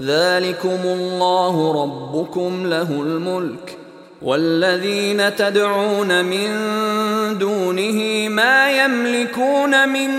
ذلكم 0.00 0.80
الله 0.84 1.82
ربكم 1.82 2.66
له 2.66 3.02
الملك 3.02 3.78
والذين 4.22 5.36
تدعون 5.36 6.24
من 6.24 6.48
دونه 7.38 8.28
ما 8.28 8.84
يملكون 8.84 9.88
من 9.88 10.10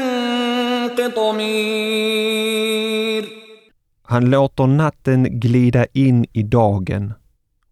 قطمير 0.98 2.58
Han 4.10 4.30
låter 4.30 4.68
natten 4.68 5.40
glida 5.40 5.86
in 5.94 6.26
i 6.34 6.44
dagen 6.44 7.14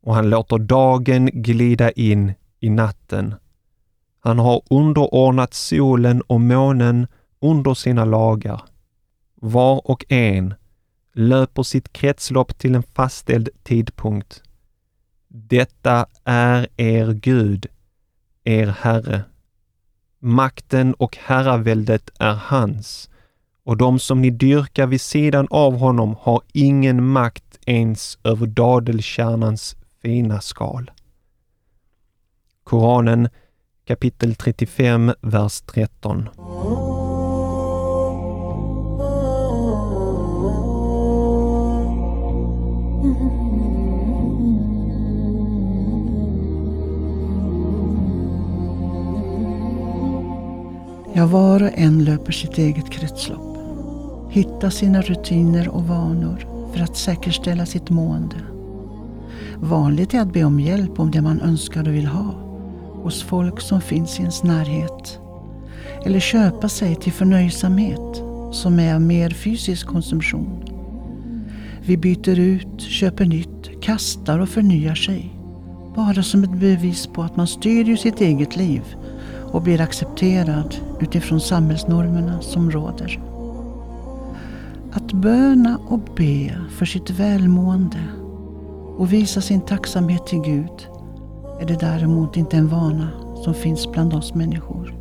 och 0.04 0.16
han 0.16 0.30
låter 0.30 0.58
dagen 0.58 1.30
glida 1.34 1.92
in 1.92 2.34
i 2.60 2.70
natten. 2.70 3.36
Han 4.20 4.40
har 4.40 4.62
underordnat 4.70 5.54
solen 5.54 6.22
och 6.22 6.42
månen 6.42 7.08
under 7.42 7.74
sina 7.74 8.06
lagar. 8.06 8.62
Var 9.36 9.92
och 9.92 10.06
en 10.10 10.54
löper 11.13 11.63
sitt 11.63 11.93
kretslopp 11.93 12.59
till 12.59 12.75
en 12.75 12.83
fastställd 12.83 13.49
tidpunkt. 13.63 14.43
Detta 15.29 16.07
är 16.25 16.67
er 16.77 17.13
Gud, 17.13 17.67
er 18.45 18.67
Herre. 18.67 19.25
Makten 20.19 20.95
och 20.95 21.17
herraväldet 21.17 22.11
är 22.19 22.35
hans 22.35 23.11
och 23.65 23.77
de 23.77 23.99
som 23.99 24.23
ni 24.23 24.31
dyrkar 24.31 24.87
vid 24.87 25.01
sidan 25.01 25.47
av 25.51 25.77
honom 25.79 26.17
har 26.21 26.43
ingen 26.53 27.07
makt 27.07 27.59
ens 27.67 28.19
över 28.25 28.47
dadelkärnans 28.47 29.77
fina 30.03 30.41
skal. 30.41 30.91
Koranen 32.65 33.29
kapitel 33.85 34.35
35, 34.35 35.13
vers 35.21 35.61
13. 35.61 36.29
Ja, 51.13 51.27
var 51.27 51.63
och 51.63 51.71
en 51.75 52.05
löper 52.05 52.33
sitt 52.33 52.59
eget 52.59 52.91
kretslopp. 52.91 53.57
Hitta 54.31 54.71
sina 54.71 55.03
rutiner 55.03 55.69
och 55.69 55.85
vanor 55.85 56.47
för 56.73 56.81
att 56.81 56.97
säkerställa 56.97 57.67
sitt 57.67 57.91
mående. 57.91 58.37
Vanligt 59.57 60.15
är 60.15 60.21
att 60.21 60.33
be 60.33 60.45
om 60.45 60.61
hjälp 60.61 61.01
om 61.01 61.11
det 61.11 61.23
man 61.23 61.41
önskar 61.41 61.89
och 61.89 61.95
vill 61.95 62.07
ha 62.07 62.35
hos 63.03 63.23
folk 63.23 63.61
som 63.61 63.81
finns 63.81 64.19
i 64.19 64.21
ens 64.21 64.43
närhet. 64.43 65.19
Eller 66.05 66.21
köpa 66.21 66.69
sig 66.69 66.95
till 66.95 67.13
förnöjsamhet 67.13 68.23
som 68.53 68.81
är 68.81 68.95
av 68.95 69.01
mer 69.01 69.31
fysisk 69.31 69.87
konsumtion. 69.87 70.65
Vi 71.83 71.97
byter 71.97 72.39
ut, 72.39 72.81
köper 72.81 73.25
nytt, 73.25 73.83
kastar 73.83 74.39
och 74.39 74.49
förnyar 74.49 74.95
sig. 74.95 75.37
Bara 75.97 76.23
som 76.23 76.45
ett 76.45 76.61
bevis 76.61 77.07
på 77.07 77.23
att 77.23 77.37
man 77.37 77.47
styr 77.47 77.85
ju 77.85 77.97
sitt 77.97 78.21
eget 78.21 78.57
liv 78.57 78.83
och 79.53 79.63
blir 79.63 79.81
accepterad 79.81 80.77
utifrån 81.01 81.41
samhällsnormerna 81.41 82.41
som 82.41 82.71
råder. 82.71 83.21
Att 84.93 85.13
böna 85.13 85.79
och 85.89 86.01
be 86.17 86.57
för 86.71 86.87
sitt 86.87 87.11
välmående 87.11 88.05
och 88.97 89.13
visa 89.13 89.41
sin 89.41 89.61
tacksamhet 89.61 90.27
till 90.27 90.41
Gud 90.41 90.89
är 91.61 91.67
det 91.67 91.81
däremot 91.81 92.37
inte 92.37 92.57
en 92.57 92.69
vana 92.69 93.09
som 93.45 93.55
finns 93.55 93.93
bland 93.93 94.15
oss 94.15 94.35
människor. 94.35 94.95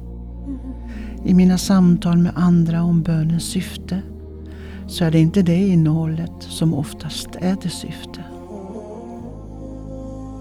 I 1.25 1.33
mina 1.33 1.57
samtal 1.57 2.17
med 2.17 2.31
andra 2.35 2.83
om 2.83 3.01
bönens 3.01 3.43
syfte 3.43 4.01
så 4.87 5.05
är 5.05 5.11
det 5.11 5.19
inte 5.19 5.41
det 5.41 5.67
innehållet 5.67 6.31
som 6.39 6.73
oftast 6.73 7.27
är 7.35 7.57
det 7.61 7.69
syfte. 7.69 8.23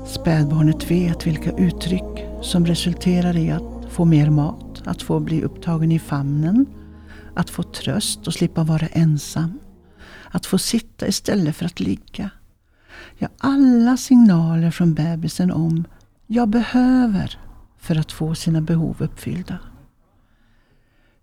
Spädbarnet 0.07 0.91
vet 0.91 1.27
vilka 1.27 1.51
uttryck 1.51 2.27
som 2.43 2.67
resulterar 2.67 3.37
i 3.37 3.51
att 3.51 3.78
få 3.99 4.05
mer 4.05 4.31
mat, 4.31 4.83
att 4.85 5.03
få 5.03 5.21
bli 5.21 5.43
upptagen 5.43 5.93
i 5.93 5.99
famnen, 5.99 6.67
att 7.35 7.51
få 7.51 7.63
tröst 7.63 8.27
och 8.27 8.35
slippa 8.35 8.65
vara 8.65 8.87
ensam, 8.87 9.59
att 10.31 10.47
få 10.47 10.59
sitta 10.59 11.09
istället 11.09 11.57
för 11.57 11.65
att 11.67 11.81
ligga. 11.81 12.31
Ja, 13.17 13.29
alla 13.39 13.97
signaler 13.97 14.71
från 14.71 14.95
bebisen 14.95 15.51
om 15.51 15.85
jag 16.27 16.49
behöver 16.49 17.39
för 17.79 17.97
att 17.97 18.13
få 18.13 18.35
sina 18.35 18.61
behov 18.61 18.97
uppfyllda. 18.99 19.59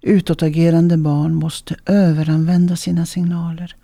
Utåtagerande 0.01 0.97
barn 0.97 1.35
måste 1.35 1.75
överanvända 1.85 2.75
sina 2.75 3.05
signaler 3.05 3.75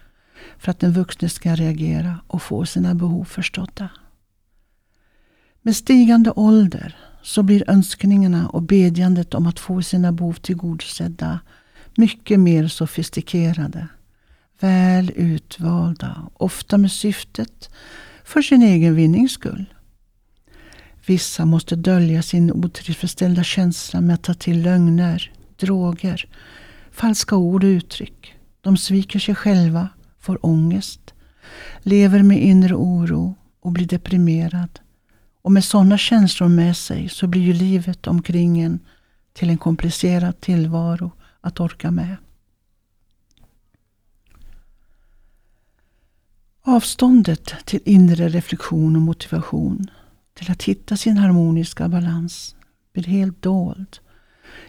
för 0.57 0.71
att 0.71 0.79
den 0.79 0.93
vuxne 0.93 1.29
ska 1.29 1.55
reagera 1.55 2.19
och 2.27 2.41
få 2.41 2.65
sina 2.65 2.95
behov 2.95 3.25
förstådda. 3.25 3.89
Med 5.61 5.75
stigande 5.75 6.31
ålder 6.31 7.10
så 7.23 7.43
blir 7.43 7.69
önskningarna 7.69 8.49
och 8.49 8.61
bedjandet 8.61 9.33
om 9.33 9.47
att 9.47 9.59
få 9.59 9.81
sina 9.81 10.11
behov 10.11 10.33
tillgodosedda 10.33 11.39
mycket 11.97 12.39
mer 12.39 12.67
sofistikerade, 12.67 13.87
väl 14.59 15.11
utvalda, 15.15 16.29
ofta 16.33 16.77
med 16.77 16.91
syftet 16.91 17.69
för 18.23 18.41
sin 18.41 18.61
egen 18.61 18.95
vinnings 18.95 19.31
skull. 19.31 19.73
Vissa 21.05 21.45
måste 21.45 21.75
dölja 21.75 22.21
sin 22.21 22.51
otillfredsställda 22.51 23.43
känsla 23.43 24.01
med 24.01 24.13
att 24.13 24.23
ta 24.23 24.33
till 24.33 24.61
lögner, 24.61 25.31
droger, 25.59 26.25
falska 26.91 27.35
ord 27.35 27.63
och 27.63 27.67
uttryck. 27.67 28.35
De 28.61 28.77
sviker 28.77 29.19
sig 29.19 29.35
själva, 29.35 29.89
får 30.19 30.45
ångest, 30.45 31.13
lever 31.79 32.23
med 32.23 32.43
inre 32.43 32.75
oro 32.75 33.35
och 33.61 33.71
blir 33.71 33.87
deprimerad. 33.87 34.79
Och 35.41 35.51
med 35.51 35.63
sådana 35.63 35.97
känslor 35.97 36.47
med 36.47 36.77
sig 36.77 37.09
så 37.09 37.27
blir 37.27 37.41
ju 37.41 37.53
livet 37.53 38.07
omkring 38.07 38.59
en 38.59 38.79
till 39.33 39.49
en 39.49 39.57
komplicerad 39.57 40.41
tillvaro 40.41 41.11
att 41.41 41.59
orka 41.59 41.91
med. 41.91 42.15
Avståndet 46.61 47.53
till 47.65 47.79
inre 47.85 48.29
reflektion 48.29 48.95
och 48.95 49.01
motivation 49.01 49.91
till 50.33 50.51
att 50.51 50.63
hitta 50.63 50.97
sin 50.97 51.17
harmoniska 51.17 51.87
balans 51.87 52.55
blir 52.93 53.03
helt 53.03 53.41
dold 53.41 53.99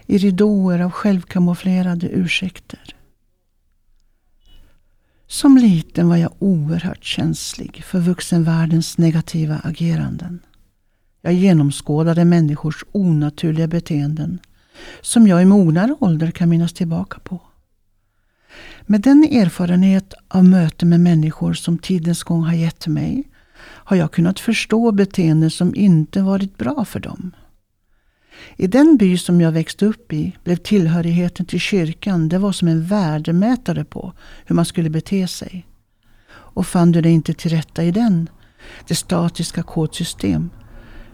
i 0.05 0.17
ridåer 0.17 0.79
av 0.79 0.91
självkamouflerade 0.91 2.09
ursäkter. 2.09 2.95
Som 5.27 5.57
liten 5.57 6.09
var 6.09 6.17
jag 6.17 6.33
oerhört 6.39 7.03
känslig 7.03 7.83
för 7.83 7.99
vuxenvärldens 7.99 8.97
negativa 8.97 9.61
ageranden. 9.63 10.39
Jag 11.25 11.33
genomskådade 11.33 12.25
människors 12.25 12.83
onaturliga 12.91 13.67
beteenden 13.67 14.39
som 15.01 15.27
jag 15.27 15.41
i 15.41 15.45
mognare 15.45 15.95
ålder 15.99 16.31
kan 16.31 16.49
minnas 16.49 16.73
tillbaka 16.73 17.19
på. 17.19 17.41
Med 18.81 19.01
den 19.01 19.23
erfarenhet 19.23 20.13
av 20.27 20.45
möte 20.45 20.85
med 20.85 20.99
människor 20.99 21.53
som 21.53 21.77
tidens 21.77 22.23
gång 22.23 22.43
har 22.43 22.53
gett 22.53 22.87
mig 22.87 23.23
har 23.59 23.97
jag 23.97 24.11
kunnat 24.11 24.39
förstå 24.39 24.91
beteenden 24.91 25.51
som 25.51 25.75
inte 25.75 26.21
varit 26.21 26.57
bra 26.57 26.85
för 26.85 26.99
dem. 26.99 27.35
I 28.57 28.67
den 28.67 28.97
by 28.97 29.17
som 29.17 29.41
jag 29.41 29.51
växte 29.51 29.85
upp 29.85 30.13
i 30.13 30.37
blev 30.43 30.55
tillhörigheten 30.55 31.45
till 31.45 31.59
kyrkan 31.59 32.29
det 32.29 32.37
var 32.37 32.51
som 32.51 32.67
en 32.67 32.85
värdemätare 32.85 33.85
på 33.85 34.13
hur 34.45 34.55
man 34.55 34.65
skulle 34.65 34.89
bete 34.89 35.27
sig. 35.27 35.67
Och 36.29 36.67
fann 36.67 36.91
du 36.91 37.01
dig 37.01 37.11
inte 37.11 37.33
till 37.33 37.51
rätta 37.51 37.83
i 37.83 37.91
den, 37.91 38.29
det 38.87 38.95
statiska 38.95 39.63
kodsystem 39.63 40.49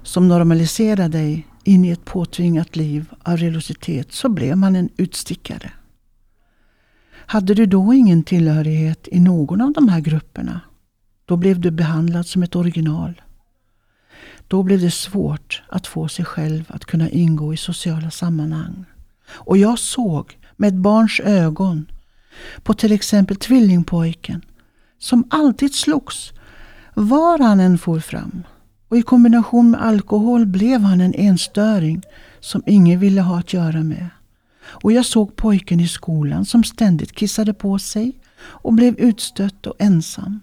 som 0.04 0.28
normaliserar 0.28 1.10
dig 1.10 1.48
in 1.64 1.86
i 1.86 1.90
ett 1.90 2.06
påtvingat 2.06 2.76
liv 2.76 3.06
av 3.24 3.38
religiositet 3.38 4.12
så 4.12 4.30
blev 4.30 4.58
man 4.58 4.76
en 4.76 4.90
utstickare. 4.98 5.72
Hade 7.12 7.54
du 7.54 7.66
då 7.66 7.94
ingen 7.94 8.24
tillhörighet 8.24 9.08
i 9.12 9.20
någon 9.20 9.62
av 9.62 9.74
de 9.74 9.90
här 9.90 10.00
grupperna, 10.00 10.62
då 11.26 11.36
blev 11.38 11.60
du 11.60 11.72
behandlad 11.72 12.26
som 12.26 12.44
ett 12.44 12.56
original. 12.56 13.22
Då 14.48 14.64
blev 14.64 14.82
det 14.82 14.92
svårt 14.92 15.64
att 15.70 15.88
få 15.88 16.08
sig 16.08 16.26
själv 16.26 16.64
att 16.68 16.86
kunna 16.86 17.10
ingå 17.10 17.54
i 17.54 17.58
sociala 17.58 18.12
sammanhang. 18.12 18.86
Och 19.28 19.58
jag 19.58 19.80
såg 19.80 20.38
med 20.56 20.68
ett 20.68 20.82
barns 20.82 21.20
ögon 21.20 21.92
på 22.64 22.74
till 22.74 22.92
exempel 22.92 23.36
tvillingpojken 23.36 24.42
som 25.00 25.28
alltid 25.30 25.76
slogs 25.76 26.32
var 26.94 27.40
han 27.40 27.60
än 27.60 27.78
for 27.78 28.00
fram. 28.00 28.44
Och 28.90 28.98
i 28.98 29.02
kombination 29.02 29.72
med 29.72 29.82
alkohol 29.82 30.46
blev 30.46 30.82
han 30.82 31.02
en 31.02 31.14
enstöring 31.14 32.02
som 32.40 32.64
ingen 32.66 33.00
ville 33.00 33.22
ha 33.22 33.40
att 33.40 33.54
göra 33.54 33.84
med. 33.84 34.10
Och 34.66 34.92
jag 34.92 35.06
såg 35.06 35.36
pojken 35.36 35.80
i 35.80 35.88
skolan 35.88 36.46
som 36.46 36.64
ständigt 36.64 37.12
kissade 37.12 37.54
på 37.54 37.80
sig 37.80 38.20
och 38.40 38.74
blev 38.74 39.00
utstött 39.00 39.68
och 39.68 39.76
ensam. 39.80 40.40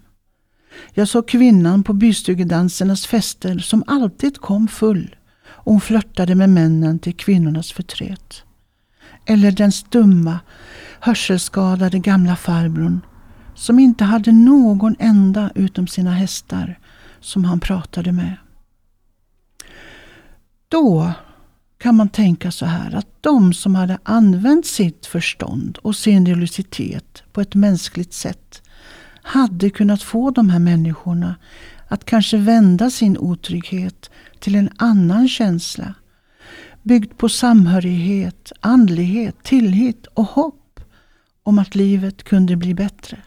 Jag 0.93 1.07
såg 1.07 1.27
kvinnan 1.27 1.83
på 1.83 1.93
bystugedansernas 1.93 3.05
fester 3.05 3.59
som 3.59 3.83
alltid 3.87 4.37
kom 4.37 4.67
full 4.67 5.15
och 5.47 5.71
hon 5.71 5.81
flörtade 5.81 6.35
med 6.35 6.49
männen 6.49 6.99
till 6.99 7.15
kvinnornas 7.15 7.71
förtret. 7.71 8.43
Eller 9.25 9.51
den 9.51 9.71
stumma, 9.71 10.39
hörselskadade 10.99 11.99
gamla 11.99 12.35
farbrorn 12.35 13.01
som 13.55 13.79
inte 13.79 14.03
hade 14.03 14.31
någon 14.31 14.95
enda 14.99 15.51
utom 15.55 15.87
sina 15.87 16.11
hästar 16.11 16.79
som 17.19 17.45
han 17.45 17.59
pratade 17.59 18.11
med. 18.11 18.37
Då 20.67 21.13
kan 21.77 21.95
man 21.95 22.09
tänka 22.09 22.51
så 22.51 22.65
här 22.65 22.95
att 22.95 23.07
de 23.21 23.53
som 23.53 23.75
hade 23.75 23.97
använt 24.03 24.65
sitt 24.65 25.05
förstånd 25.05 25.77
och 25.81 25.95
sin 25.95 26.25
religiositet 26.25 27.23
på 27.31 27.41
ett 27.41 27.55
mänskligt 27.55 28.13
sätt 28.13 28.61
hade 29.21 29.69
kunnat 29.69 30.03
få 30.03 30.31
de 30.31 30.49
här 30.49 30.59
människorna 30.59 31.35
att 31.87 32.05
kanske 32.05 32.37
vända 32.37 32.89
sin 32.89 33.17
otrygghet 33.17 34.09
till 34.39 34.55
en 34.55 34.69
annan 34.77 35.27
känsla 35.27 35.93
byggd 36.87 37.17
på 37.17 37.29
samhörighet, 37.29 38.51
andlighet, 38.59 39.35
tillit 39.43 40.05
och 40.05 40.25
hopp 40.25 40.79
om 41.43 41.59
att 41.59 41.75
livet 41.75 42.23
kunde 42.23 42.55
bli 42.55 42.73
bättre. 42.73 43.17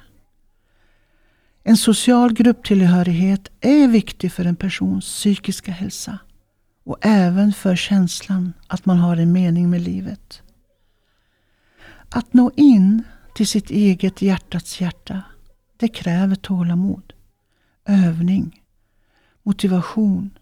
En 1.70 1.76
social 1.76 2.32
grupptillhörighet 2.32 3.48
är 3.60 3.88
viktig 3.88 4.32
för 4.32 4.44
en 4.44 4.56
persons 4.56 5.04
psykiska 5.04 5.72
hälsa 5.72 6.18
och 6.84 6.96
även 7.00 7.52
för 7.52 7.76
känslan 7.76 8.52
att 8.66 8.86
man 8.86 8.98
har 8.98 9.16
en 9.16 9.32
mening 9.32 9.70
med 9.70 9.80
livet. 9.80 10.42
Att 12.08 12.34
nå 12.34 12.50
in 12.56 13.02
till 13.34 13.46
sitt 13.46 13.70
eget 13.70 14.22
hjärtats 14.22 14.80
hjärta, 14.80 15.22
det 15.76 15.88
kräver 15.88 16.34
tålamod, 16.34 17.12
övning, 17.86 18.62
motivation, 19.42 20.38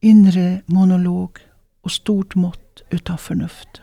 inre 0.00 0.62
monolog 0.66 1.38
och 1.80 1.92
stort 1.92 2.34
mått 2.34 2.82
utav 2.90 3.16
förnuft. 3.16 3.82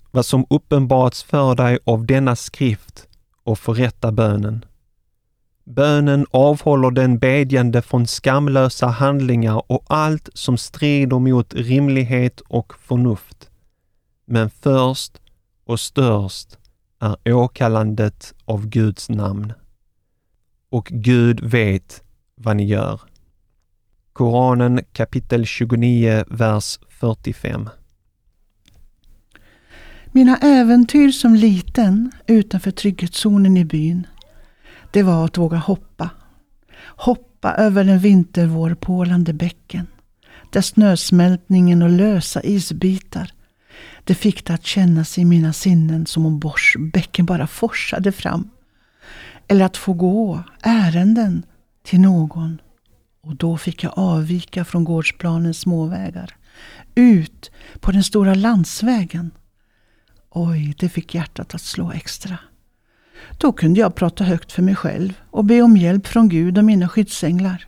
Vad 0.11 0.25
som 0.25 0.45
uppenbarats 0.49 1.23
för 1.23 1.55
dig 1.55 1.79
av 1.83 2.05
denna 2.05 2.35
skrift 2.35 3.07
och 3.43 3.59
förrätta 3.59 4.11
bönen. 4.11 4.65
Bönen 5.63 6.25
avhåller 6.31 6.91
den 6.91 7.19
bedjande 7.19 7.81
från 7.81 8.07
skamlösa 8.07 8.87
handlingar 8.87 9.71
och 9.71 9.85
allt 9.87 10.29
som 10.33 10.57
strider 10.57 11.19
mot 11.19 11.53
rimlighet 11.53 12.41
och 12.41 12.73
förnuft. 12.75 13.49
Men 14.25 14.49
först 14.49 15.21
och 15.65 15.79
störst 15.79 16.57
är 16.99 17.33
åkallandet 17.33 18.33
av 18.45 18.67
Guds 18.67 19.09
namn. 19.09 19.53
Och 20.69 20.87
Gud 20.91 21.39
vet 21.39 22.03
vad 22.35 22.55
ni 22.55 22.65
gör. 22.65 23.01
Koranen 24.13 24.81
kapitel 24.93 25.45
29, 25.45 26.23
vers 26.27 26.79
45. 26.89 27.69
Mina 30.13 30.37
äventyr 30.37 31.11
som 31.11 31.35
liten 31.35 32.11
utanför 32.27 32.71
trygghetszonen 32.71 33.57
i 33.57 33.65
byn, 33.65 34.07
det 34.91 35.03
var 35.03 35.25
att 35.25 35.37
våga 35.37 35.57
hoppa. 35.57 36.09
Hoppa 36.81 37.53
över 37.53 37.83
den 37.83 37.99
vintervårpålande 37.99 39.33
bäcken, 39.33 39.87
där 40.49 40.61
snösmältningen 40.61 41.81
och 41.81 41.89
lösa 41.89 42.43
isbitar, 42.43 43.31
det 44.03 44.15
fick 44.15 44.45
det 44.45 44.53
att 44.53 44.65
kännas 44.65 45.17
i 45.17 45.25
mina 45.25 45.53
sinnen 45.53 46.05
som 46.05 46.25
om 46.25 46.39
Bors 46.39 46.75
bäcken 46.93 47.25
bara 47.25 47.47
forsade 47.47 48.11
fram. 48.11 48.49
Eller 49.47 49.65
att 49.65 49.77
få 49.77 49.93
gå 49.93 50.43
ärenden 50.61 51.43
till 51.83 52.01
någon. 52.01 52.61
Och 53.23 53.35
då 53.35 53.57
fick 53.57 53.83
jag 53.83 53.93
avvika 53.95 54.65
från 54.65 54.83
gårdsplanens 54.83 55.59
småvägar. 55.59 56.35
Ut 56.95 57.51
på 57.79 57.91
den 57.91 58.03
stora 58.03 58.33
landsvägen 58.33 59.31
Oj, 60.31 60.75
det 60.79 60.89
fick 60.89 61.15
hjärtat 61.15 61.55
att 61.55 61.61
slå 61.61 61.91
extra. 61.91 62.37
Då 63.37 63.51
kunde 63.51 63.79
jag 63.79 63.95
prata 63.95 64.23
högt 64.23 64.51
för 64.51 64.61
mig 64.61 64.75
själv 64.75 65.13
och 65.31 65.45
be 65.45 65.61
om 65.61 65.77
hjälp 65.77 66.07
från 66.07 66.29
Gud 66.29 66.57
och 66.57 66.63
mina 66.63 66.89
skyddsänglar. 66.89 67.67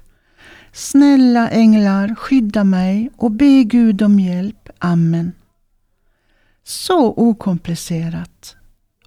Snälla 0.71 1.49
änglar, 1.49 2.15
skydda 2.15 2.63
mig 2.63 3.10
och 3.15 3.32
be 3.32 3.63
Gud 3.63 4.02
om 4.02 4.19
hjälp. 4.19 4.69
Amen. 4.80 5.32
Så 6.63 7.13
okomplicerat 7.13 8.56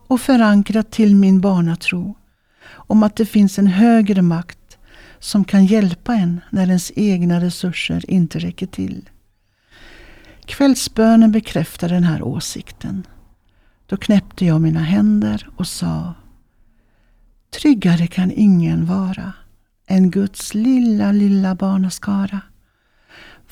och 0.07 0.21
förankrat 0.21 0.90
till 0.90 1.16
min 1.16 1.40
barnatro 1.40 2.14
om 2.69 3.03
att 3.03 3.16
det 3.16 3.27
finns 3.27 3.59
en 3.59 3.66
högre 3.66 4.23
makt 4.23 4.79
som 5.19 5.45
kan 5.45 5.66
hjälpa 5.66 6.14
en 6.14 6.40
när 6.51 6.66
ens 6.66 6.92
egna 6.97 7.40
resurser 7.40 8.11
inte 8.11 8.38
räcker 8.38 8.66
till. 8.66 9.09
Kvällsbönen 10.45 11.33
bekräftar 11.33 11.88
den 11.88 12.05
här 12.05 12.23
åsikten. 12.23 13.07
Då 13.87 13.96
knäppte 13.96 14.44
jag 14.44 14.61
mina 14.61 14.81
händer 14.81 15.49
och 15.57 15.66
sa 15.66 16.14
Tryggare 17.51 18.07
kan 18.07 18.31
ingen 18.31 18.87
vara 18.87 19.33
än 19.87 20.11
Guds 20.11 20.55
lilla, 20.55 21.12
lilla 21.12 21.55
barnaskara. 21.55 22.40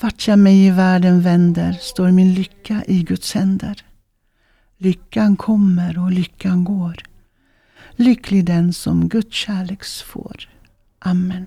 Vart 0.00 0.28
jag 0.28 0.38
mig 0.38 0.66
i 0.66 0.70
världen 0.70 1.20
vänder 1.20 1.72
står 1.72 2.10
min 2.10 2.34
lycka 2.34 2.84
i 2.86 3.02
Guds 3.02 3.34
händer. 3.34 3.84
Lyckan 4.76 5.36
kommer 5.36 5.98
och 5.98 6.10
lyckan 6.10 6.64
går. 6.64 7.02
Lycklig 7.96 8.44
den 8.44 8.72
som 8.72 9.08
Guds 9.08 9.36
kärleks 9.36 10.02
får. 10.02 10.48
Amen. 10.98 11.46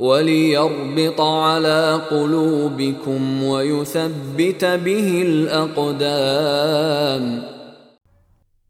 وليربط 0.00 1.20
على 1.20 2.00
قلوبكم 2.10 3.42
ويثبت 3.42 4.64
به 4.64 5.22
الأقدام 5.22 6.70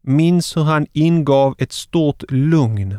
Minns 0.03 0.55
hur 0.55 0.63
han 0.63 0.87
ingav 0.93 1.55
ett 1.57 1.71
stort 1.71 2.23
lugn 2.31 2.97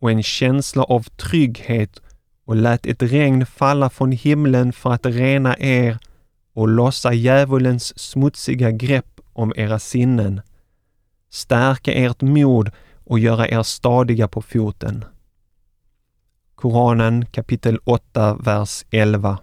och 0.00 0.10
en 0.10 0.22
känsla 0.22 0.82
av 0.82 1.02
trygghet 1.02 2.00
och 2.46 2.56
lät 2.56 2.86
ett 2.86 3.02
regn 3.02 3.46
falla 3.46 3.90
från 3.90 4.12
himlen 4.12 4.72
för 4.72 4.92
att 4.92 5.06
rena 5.06 5.58
er 5.58 5.98
och 6.54 6.68
lossa 6.68 7.12
djävulens 7.12 7.98
smutsiga 7.98 8.70
grepp 8.70 9.20
om 9.32 9.52
era 9.56 9.78
sinnen, 9.78 10.40
stärka 11.30 11.92
ert 11.92 12.22
mod 12.22 12.70
och 13.04 13.18
göra 13.18 13.48
er 13.48 13.62
stadiga 13.62 14.28
på 14.28 14.42
foten. 14.42 15.04
Koranen 16.61 17.25
kapitel 17.25 17.79
8, 17.83 18.37
vers 18.43 18.85
11. 18.91 19.37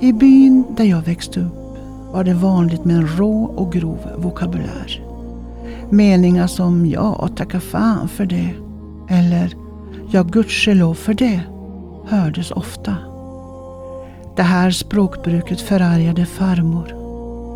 I 0.00 0.12
byn 0.12 0.64
där 0.76 0.84
jag 0.84 1.02
växte 1.02 1.40
upp 1.40 1.52
var 2.12 2.24
det 2.24 2.34
vanligt 2.34 2.84
med 2.84 2.96
en 2.96 3.06
rå 3.06 3.44
och 3.44 3.72
grov 3.72 3.98
vokabulär. 4.16 5.02
Meningar 5.90 6.46
som 6.46 6.86
ja, 6.86 7.28
tacka 7.36 7.60
fan 7.60 8.08
för 8.08 8.26
det. 8.26 8.54
Eller 9.08 9.54
ja, 10.10 10.22
gudskelov 10.22 10.94
för 10.94 11.14
det 11.14 11.55
hördes 12.06 12.50
ofta. 12.50 12.96
Det 14.36 14.42
här 14.42 14.70
språkbruket 14.70 15.60
förargade 15.60 16.26
farmor. 16.26 16.92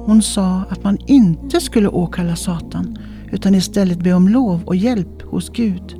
Hon 0.06 0.22
sa 0.22 0.62
att 0.70 0.84
man 0.84 0.98
inte 1.06 1.60
skulle 1.60 1.88
åkalla 1.88 2.36
Satan 2.36 2.98
utan 3.32 3.54
istället 3.54 3.98
be 3.98 4.12
om 4.12 4.28
lov 4.28 4.62
och 4.64 4.76
hjälp 4.76 5.22
hos 5.22 5.48
Gud. 5.48 5.94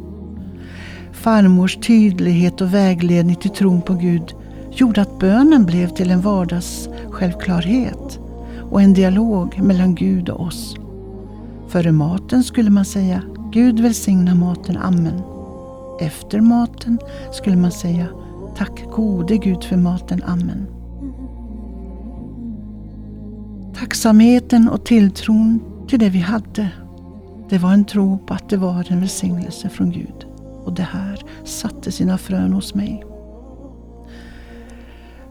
Farmors 1.13 1.77
tydlighet 1.77 2.61
och 2.61 2.75
vägledning 2.75 3.37
till 3.37 3.51
tron 3.51 3.83
på 3.83 3.95
Gud 3.95 4.35
gjorde 4.73 5.03
att 5.03 5.19
bönen 5.19 5.67
blev 5.67 5.89
till 5.89 6.11
en 6.11 6.21
vardagssjälvklarhet 6.21 8.21
och 8.71 8.83
en 8.83 8.95
dialog 8.95 9.63
mellan 9.63 9.95
Gud 9.95 10.29
och 10.29 10.41
oss. 10.41 10.77
Före 11.69 11.93
maten 11.93 12.45
skulle 12.45 12.71
man 12.71 12.85
säga 12.85 13.23
Gud 13.53 13.81
välsigna 13.81 14.35
maten, 14.35 14.77
amen. 14.77 15.23
Efter 16.01 16.41
maten 16.41 16.99
skulle 17.33 17.57
man 17.57 17.73
säga 17.73 18.07
Tack 18.61 18.85
gode 18.91 19.37
Gud 19.37 19.65
för 19.65 19.77
maten, 19.77 20.23
amen. 20.23 20.67
Tacksamheten 23.75 24.69
och 24.69 24.85
tilltron 24.85 25.63
till 25.89 25.99
det 25.99 26.09
vi 26.09 26.19
hade, 26.19 26.69
det 27.49 27.59
var 27.59 27.73
en 27.73 27.85
tro 27.85 28.19
på 28.19 28.35
att 28.35 28.49
det 28.49 28.57
var 28.57 28.93
en 28.93 29.01
välsignelse 29.01 29.69
från 29.69 29.91
Gud. 29.91 30.27
Och 30.65 30.73
det 30.73 30.83
här 30.83 31.23
satte 31.45 31.93
sina 31.93 32.19
frön 32.19 32.53
hos 32.53 32.75
mig. 32.75 33.05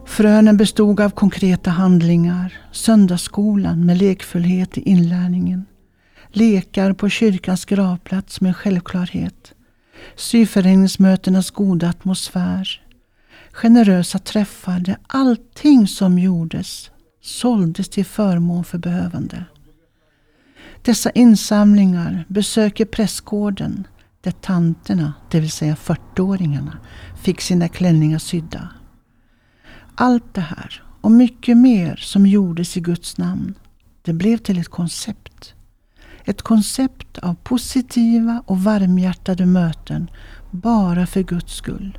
Frönen 0.06 0.56
bestod 0.56 1.00
av 1.00 1.10
konkreta 1.10 1.70
handlingar, 1.70 2.58
söndagsskolan 2.72 3.86
med 3.86 3.98
lekfullhet 3.98 4.78
i 4.78 4.80
inlärningen, 4.80 5.64
lekar 6.28 6.92
på 6.92 7.08
kyrkans 7.08 7.64
gravplats 7.64 8.40
med 8.40 8.56
självklarhet, 8.56 9.54
syföreningsmötenas 10.16 11.50
goda 11.50 11.88
atmosfär, 11.88 12.80
generösa 13.60 14.18
träffar 14.18 14.80
där 14.80 14.96
allting 15.06 15.86
som 15.86 16.18
gjordes 16.18 16.90
såldes 17.22 17.88
till 17.88 18.04
förmån 18.04 18.64
för 18.64 18.78
behövande. 18.78 19.44
Dessa 20.82 21.10
insamlingar, 21.10 22.24
besöker 22.28 22.84
prästgården 22.84 23.86
där 24.20 24.30
tanterna, 24.30 25.12
det 25.30 25.40
vill 25.40 25.50
säga 25.50 25.74
40-åringarna, 25.74 26.76
fick 27.22 27.40
sina 27.40 27.68
klänningar 27.68 28.18
sydda. 28.18 28.68
Allt 29.94 30.34
det 30.34 30.40
här 30.40 30.82
och 31.00 31.10
mycket 31.10 31.56
mer 31.56 31.96
som 31.96 32.26
gjordes 32.26 32.76
i 32.76 32.80
Guds 32.80 33.18
namn, 33.18 33.54
det 34.02 34.12
blev 34.12 34.36
till 34.36 34.58
ett 34.58 34.68
koncept. 34.68 35.54
Ett 36.24 36.42
koncept 36.42 37.18
av 37.18 37.34
positiva 37.34 38.42
och 38.46 38.62
varmhjärtade 38.62 39.46
möten 39.46 40.10
bara 40.50 41.06
för 41.06 41.22
Guds 41.22 41.54
skull. 41.54 41.98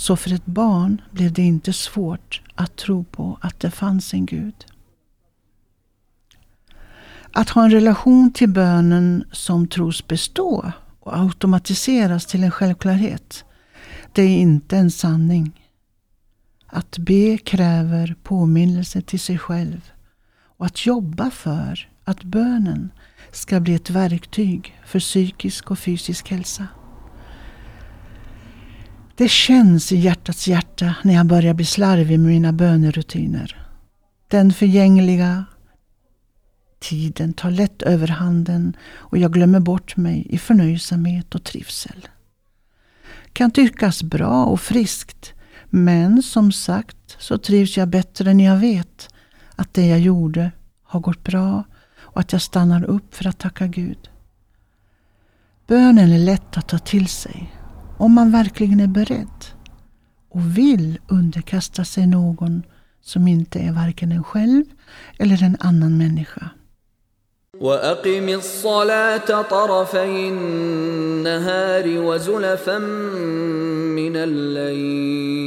Så 0.00 0.16
för 0.16 0.32
ett 0.32 0.46
barn 0.46 1.00
blev 1.10 1.32
det 1.32 1.42
inte 1.42 1.72
svårt 1.72 2.42
att 2.54 2.76
tro 2.76 3.04
på 3.04 3.38
att 3.40 3.60
det 3.60 3.70
fanns 3.70 4.14
en 4.14 4.26
Gud. 4.26 4.66
Att 7.32 7.50
ha 7.50 7.64
en 7.64 7.70
relation 7.70 8.32
till 8.32 8.48
bönen 8.48 9.24
som 9.32 9.68
tros 9.68 10.06
bestå 10.06 10.72
och 11.00 11.18
automatiseras 11.18 12.26
till 12.26 12.44
en 12.44 12.50
självklarhet, 12.50 13.44
det 14.12 14.22
är 14.22 14.38
inte 14.38 14.76
en 14.76 14.90
sanning. 14.90 15.66
Att 16.66 16.98
be 16.98 17.38
kräver 17.38 18.16
påminnelse 18.22 19.02
till 19.02 19.20
sig 19.20 19.38
själv 19.38 19.90
och 20.56 20.66
att 20.66 20.86
jobba 20.86 21.30
för 21.30 21.88
att 22.04 22.22
bönen 22.22 22.92
ska 23.32 23.60
bli 23.60 23.74
ett 23.74 23.90
verktyg 23.90 24.80
för 24.86 25.00
psykisk 25.00 25.70
och 25.70 25.78
fysisk 25.78 26.30
hälsa. 26.30 26.66
Det 29.20 29.28
känns 29.28 29.92
i 29.92 29.96
hjärtats 29.96 30.48
hjärta 30.48 30.94
när 31.04 31.14
jag 31.14 31.26
börjar 31.26 31.54
bli 31.54 31.64
slarvig 31.64 32.18
med 32.20 32.28
mina 32.28 32.52
bönerutiner. 32.52 33.66
Den 34.28 34.52
förgängliga 34.52 35.44
tiden 36.78 37.32
tar 37.32 37.50
lätt 37.50 37.82
överhanden 37.82 38.76
och 38.82 39.18
jag 39.18 39.32
glömmer 39.32 39.60
bort 39.60 39.96
mig 39.96 40.26
i 40.30 40.38
förnöjsamhet 40.38 41.34
och 41.34 41.44
trivsel. 41.44 42.08
Kan 43.32 43.50
tyckas 43.50 44.02
bra 44.02 44.44
och 44.44 44.60
friskt 44.60 45.32
men 45.70 46.22
som 46.22 46.52
sagt 46.52 47.16
så 47.18 47.38
trivs 47.38 47.76
jag 47.76 47.88
bättre 47.88 48.34
när 48.34 48.44
jag 48.44 48.56
vet 48.56 49.08
att 49.56 49.74
det 49.74 49.86
jag 49.86 50.00
gjorde 50.00 50.52
har 50.82 51.00
gått 51.00 51.24
bra 51.24 51.64
och 51.98 52.20
att 52.20 52.32
jag 52.32 52.42
stannar 52.42 52.84
upp 52.84 53.14
för 53.14 53.26
att 53.26 53.38
tacka 53.38 53.66
Gud. 53.66 54.10
Bönen 55.66 56.12
är 56.12 56.18
lätt 56.18 56.56
att 56.56 56.68
ta 56.68 56.78
till 56.78 57.08
sig 57.08 57.59
om 57.99 58.13
man 58.13 58.31
verkligen 58.31 58.79
är 58.79 58.87
beredd 58.87 59.45
och 60.29 60.57
vill 60.57 60.99
underkasta 61.07 61.85
sig 61.85 62.07
någon 62.07 62.63
som 63.01 63.27
inte 63.27 63.59
är 63.59 63.71
varken 63.71 64.11
en 64.11 64.23
själv 64.23 64.63
eller 65.17 65.43
en 65.43 65.57
annan 65.59 65.97
människa. 65.97 66.49
وأقم 67.59 68.29
الصلاة 68.29 69.41
طرفي 69.41 70.29
النهار 70.29 71.83
وزلفا 71.87 72.77
من 73.99 74.15
الليل 74.15 75.45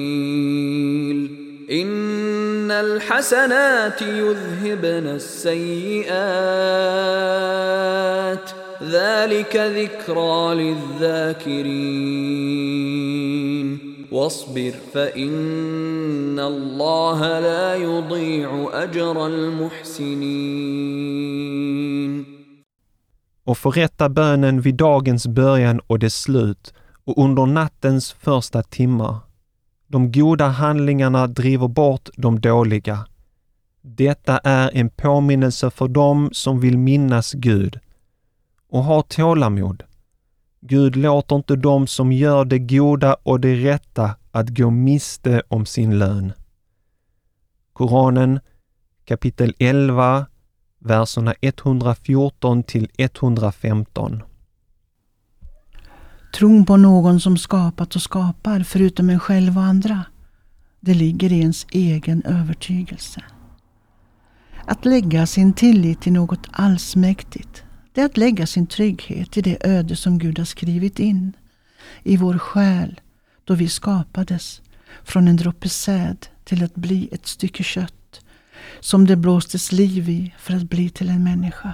إن 1.70 2.70
الحسنات 2.70 4.03
يذهبن 4.03 5.07
السيئات 5.07 6.29
ذلك 8.83 9.57
ذكرى 9.57 10.55
للذاكرين 10.55 12.09
واصبر 14.12 14.72
فإن 14.92 16.38
الله 16.38 17.40
لا 17.40 17.74
يضيع 17.74 18.68
أجر 18.72 19.27
المحسنين 19.27 20.79
och 23.48 23.59
förrätta 23.59 24.09
bönen 24.09 24.61
vid 24.61 24.74
dagens 24.74 25.27
början 25.27 25.81
och 25.87 25.98
dess 25.98 26.22
slut 26.22 26.74
och 27.05 27.24
under 27.24 27.46
nattens 27.46 28.12
första 28.12 28.62
timmar. 28.62 29.16
De 29.87 30.12
goda 30.12 30.46
handlingarna 30.46 31.27
driver 31.27 31.68
bort 31.68 32.09
de 32.16 32.40
dåliga. 32.40 33.07
Detta 33.83 34.38
är 34.38 34.70
en 34.74 34.90
påminnelse 34.90 35.70
för 35.70 35.88
dem 35.88 36.29
som 36.33 36.61
vill 36.61 36.79
minnas 36.79 37.33
Gud. 37.33 37.79
Och 38.73 38.83
ha 38.83 39.01
tålamod. 39.01 39.83
Gud 40.62 40.95
låter 40.95 41.36
inte 41.36 41.55
dem 41.55 41.88
som 41.88 42.12
gör 42.12 42.45
det 42.45 42.59
goda 42.59 43.15
och 43.23 43.39
det 43.39 43.55
rätta 43.55 44.15
att 44.31 44.49
gå 44.49 44.69
miste 44.69 45.41
om 45.47 45.65
sin 45.65 45.99
lön. 45.99 46.33
Koranen 47.73 48.39
kapitel 49.05 49.53
11, 49.59 50.25
verserna 50.79 51.33
114 51.41 52.63
till 52.63 52.89
115. 52.97 54.23
Tron 56.36 56.65
på 56.65 56.77
någon 56.77 57.19
som 57.19 57.38
skapat 57.38 57.95
och 57.95 58.01
skapar 58.01 58.63
förutom 58.63 59.09
en 59.09 59.19
själv 59.19 59.57
och 59.57 59.63
andra, 59.63 60.05
det 60.79 60.93
ligger 60.93 61.31
i 61.31 61.39
ens 61.39 61.65
egen 61.71 62.23
övertygelse. 62.25 63.23
Att 64.65 64.86
lägga 64.86 65.27
sin 65.27 65.53
tillit 65.53 66.01
till 66.01 66.13
något 66.13 66.47
allsmäktigt, 66.51 67.63
det 67.93 68.01
är 68.01 68.06
att 68.06 68.17
lägga 68.17 68.47
sin 68.47 68.67
trygghet 68.67 69.38
i 69.38 69.41
det 69.41 69.65
öde 69.65 69.95
som 69.95 70.19
Gud 70.19 70.38
har 70.38 70.45
skrivit 70.45 70.99
in 70.99 71.34
i 72.03 72.17
vår 72.17 72.38
själ 72.38 73.01
då 73.43 73.53
vi 73.53 73.69
skapades 73.69 74.62
från 75.03 75.27
en 75.27 75.36
droppe 75.36 75.69
säd 75.69 76.27
till 76.43 76.63
att 76.63 76.75
bli 76.75 77.10
ett 77.12 77.27
stycke 77.27 77.63
kött 77.63 78.21
som 78.79 79.08
det 79.08 79.15
blåstes 79.15 79.71
liv 79.71 80.10
i 80.10 80.34
för 80.38 80.53
att 80.53 80.69
bli 80.69 80.89
till 80.89 81.10
en 81.10 81.23
människa. 81.23 81.73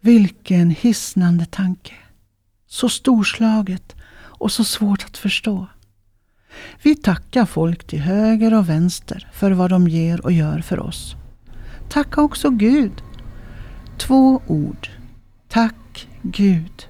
Vilken 0.00 0.70
hisnande 0.70 1.46
tanke! 1.46 1.94
Så 2.66 2.88
storslaget 2.88 3.94
och 4.14 4.52
så 4.52 4.64
svårt 4.64 5.04
att 5.04 5.16
förstå. 5.16 5.66
Vi 6.82 6.94
tackar 6.94 7.46
folk 7.46 7.86
till 7.86 8.00
höger 8.00 8.54
och 8.54 8.68
vänster 8.68 9.30
för 9.32 9.50
vad 9.50 9.70
de 9.70 9.88
ger 9.88 10.24
och 10.24 10.32
gör 10.32 10.60
för 10.60 10.80
oss. 10.80 11.16
Tacka 11.88 12.20
också 12.20 12.50
Gud. 12.50 12.92
Två 13.98 14.42
ord. 14.46 14.88
Tack 15.48 16.08
Gud. 16.22 16.86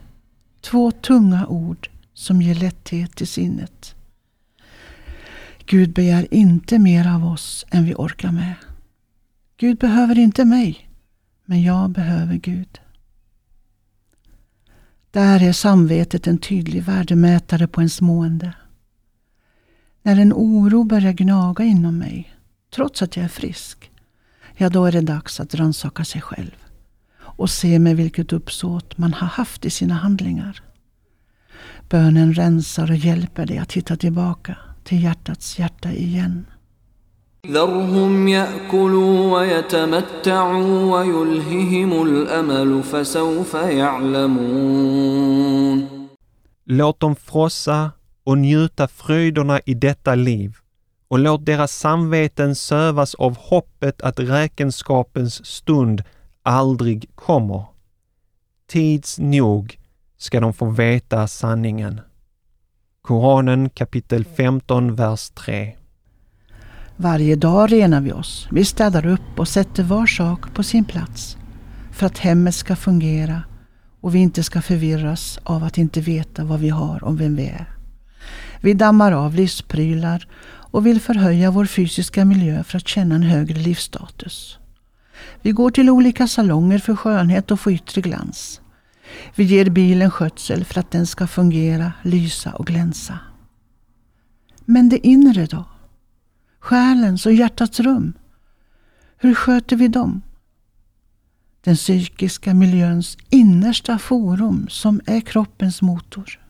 Två 0.61 0.91
tunga 0.91 1.47
ord 1.47 1.89
som 2.15 2.43
ger 2.43 2.55
lätthet 2.55 3.17
till 3.17 3.29
sinnet. 3.29 3.95
Gud 5.67 5.93
begär 5.93 6.35
inte 6.35 6.79
mer 6.79 7.15
av 7.15 7.25
oss 7.27 7.67
än 7.71 7.85
vi 7.85 7.95
orkar 7.95 8.33
med. 8.33 8.55
Gud 9.57 9.79
behöver 9.79 10.19
inte 10.19 10.45
mig, 10.45 10.89
men 11.45 11.63
jag 11.63 11.91
behöver 11.91 12.35
Gud. 12.35 12.81
Där 15.11 15.43
är 15.43 15.53
samvetet 15.53 16.27
en 16.27 16.39
tydlig 16.39 16.83
värdemätare 16.83 17.69
på 17.69 17.81
ens 17.81 18.01
mående. 18.01 18.53
När 20.03 20.21
en 20.21 20.33
oro 20.33 20.85
börjar 20.85 21.13
gnaga 21.13 21.65
inom 21.65 21.99
mig, 21.99 22.35
trots 22.75 23.03
att 23.03 23.17
jag 23.17 23.25
är 23.25 23.29
frisk, 23.29 23.91
ja 24.57 24.69
då 24.69 24.85
är 24.85 24.93
det 24.93 25.01
dags 25.01 25.41
att 25.41 25.55
rannsaka 25.55 26.05
sig 26.05 26.21
själv 26.21 26.66
och 27.36 27.50
se 27.50 27.80
med 27.80 27.98
vilket 27.98 28.34
uppsåt 28.34 28.98
man 28.98 29.14
har 29.14 29.28
haft 29.28 29.66
i 29.66 29.70
sina 29.70 29.94
handlingar. 29.94 30.62
Bönen 31.90 32.34
rensar 32.34 32.92
och 32.92 32.98
hjälper 32.98 33.46
dig 33.46 33.58
att 33.58 33.74
hitta 33.74 33.96
tillbaka 33.96 34.58
till 34.84 35.04
hjärtats 35.04 35.60
hjärta 35.60 35.92
igen. 35.92 36.46
ذرهم 37.48 38.28
ياكلوا 38.28 39.40
ويتمتعوا 39.40 40.92
ويلههم 40.94 42.02
الامل 42.02 42.84
فسوف 42.84 43.54
يعلمون 43.54 45.02
Låt 46.66 47.00
dem 47.00 47.16
frossa 47.16 47.92
och 48.24 48.38
njuta 48.38 48.88
fröjderna 48.88 49.60
i 49.66 49.74
detta 49.74 50.16
liv 50.16 50.56
och 51.08 51.20
låt 51.20 51.46
deras 51.46 51.72
samveten 51.72 52.56
sövas 52.56 53.16
av 53.16 53.38
hoppet 53.38 54.02
att 54.02 54.20
räkenskapens 54.20 55.46
stund 55.46 56.04
aldrig 56.47 57.11
kommer. 57.15 57.65
Tids 58.69 59.19
nog 59.19 59.79
ska 60.19 60.41
de 60.41 60.53
få 60.53 60.71
veta 60.71 61.29
sanningen. 61.29 62.01
Koranen 63.03 63.71
kapitel 63.71 64.25
15, 64.25 64.95
vers 64.95 65.31
3. 65.31 65.77
Varje 66.97 67.37
dag 67.37 67.73
renar 67.73 68.01
vi 68.01 68.13
oss. 68.13 68.49
Vi 68.51 68.65
städar 68.65 69.07
upp 69.07 69.39
och 69.39 69.49
sätter 69.49 69.83
var 69.83 70.07
sak 70.07 70.55
på 70.55 70.63
sin 70.63 70.85
plats 70.85 71.37
för 71.93 72.07
att 72.07 72.19
hemmet 72.19 72.55
ska 72.55 72.77
fungera 72.77 73.43
och 74.01 74.15
vi 74.15 74.19
inte 74.19 74.43
ska 74.43 74.63
förvirras 74.63 75.39
av 75.43 75.65
att 75.65 75.79
inte 75.79 76.01
veta 76.01 76.45
vad 76.45 76.61
vi 76.61 76.69
har 76.69 77.05
och 77.05 77.21
vem 77.21 77.37
vi 77.37 77.47
är. 77.47 77.67
Vi 78.61 78.75
dammar 78.75 79.13
av 79.13 79.35
livsprylar 79.35 80.29
och 80.71 80.87
vill 80.87 81.01
förhöja 81.01 81.51
vår 81.51 81.67
fysiska 81.67 82.25
miljö 82.25 82.65
för 82.65 82.77
att 82.77 82.89
känna 82.89 83.15
en 83.15 83.23
högre 83.23 83.59
livsstatus. 83.59 84.59
Vi 85.43 85.53
går 85.53 85.71
till 85.71 85.91
olika 85.91 86.29
salonger 86.29 86.79
för 86.79 86.97
skönhet 86.97 87.51
och 87.51 87.61
få 87.61 87.73
yttre 87.73 88.01
glans. 88.01 88.61
Vi 89.35 89.45
ger 89.45 89.71
bilen 89.71 90.11
skötsel 90.11 90.65
för 90.65 90.81
att 90.81 90.91
den 90.91 91.07
ska 91.07 91.27
fungera, 91.27 91.93
lysa 92.03 92.53
och 92.53 92.67
glänsa. 92.67 93.19
Men 94.65 94.89
det 94.89 95.07
inre 95.07 95.47
då? 95.47 95.65
Själens 96.59 97.27
och 97.27 97.33
hjärtats 97.33 97.81
rum? 97.81 98.13
Hur 99.17 99.35
sköter 99.35 99.77
vi 99.77 99.89
dem? 99.89 100.23
Den 101.61 101.77
psykiska 101.77 102.55
miljöns 102.55 103.19
innersta 103.31 103.99
forum 103.99 104.67
som 104.69 105.01
är 105.07 105.21
kroppens 105.21 105.83
motor. 105.83 106.41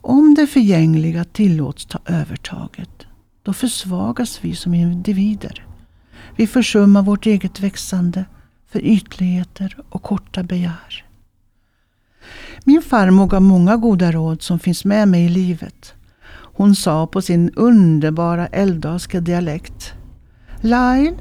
Om 0.00 0.34
det 0.34 0.46
förgängliga 0.46 1.24
tillåts 1.24 1.86
ta 1.86 1.98
övertaget, 2.06 3.06
då 3.42 3.52
försvagas 3.52 4.44
vi 4.44 4.56
som 4.56 4.74
individer. 4.74 5.67
Vi 6.38 6.46
försummar 6.46 7.02
vårt 7.02 7.26
eget 7.26 7.60
växande 7.60 8.24
för 8.68 8.84
ytligheter 8.84 9.76
och 9.88 10.02
korta 10.02 10.42
begär. 10.42 11.04
Min 12.64 12.82
farmor 12.82 13.26
gav 13.26 13.42
många 13.42 13.76
goda 13.76 14.12
råd 14.12 14.42
som 14.42 14.58
finns 14.58 14.84
med 14.84 15.08
mig 15.08 15.24
i 15.24 15.28
livet. 15.28 15.94
Hon 16.30 16.74
sa 16.74 17.06
på 17.06 17.22
sin 17.22 17.50
underbara 17.56 18.46
älvdalska 18.46 19.20
dialekt. 19.20 19.92
Lail, 20.60 21.14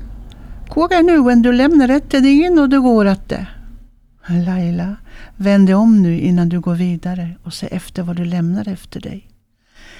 Kåg 0.69 0.91
nu 0.91 1.21
när 1.21 1.35
du 1.35 1.51
lämnar 1.51 1.89
efter 1.89 2.21
dig 2.21 2.49
och 2.49 2.69
du 2.69 2.81
går 2.81 3.05
att 3.05 3.29
det. 3.29 3.47
Laila, 4.27 4.95
vänd 5.35 5.67
dig 5.67 5.75
om 5.75 6.01
nu 6.01 6.19
innan 6.19 6.49
du 6.49 6.59
går 6.59 6.75
vidare 6.75 7.37
och 7.43 7.53
se 7.53 7.67
efter 7.67 8.03
vad 8.03 8.15
du 8.15 8.25
lämnar 8.25 8.67
efter 8.67 9.01
dig. 9.01 9.29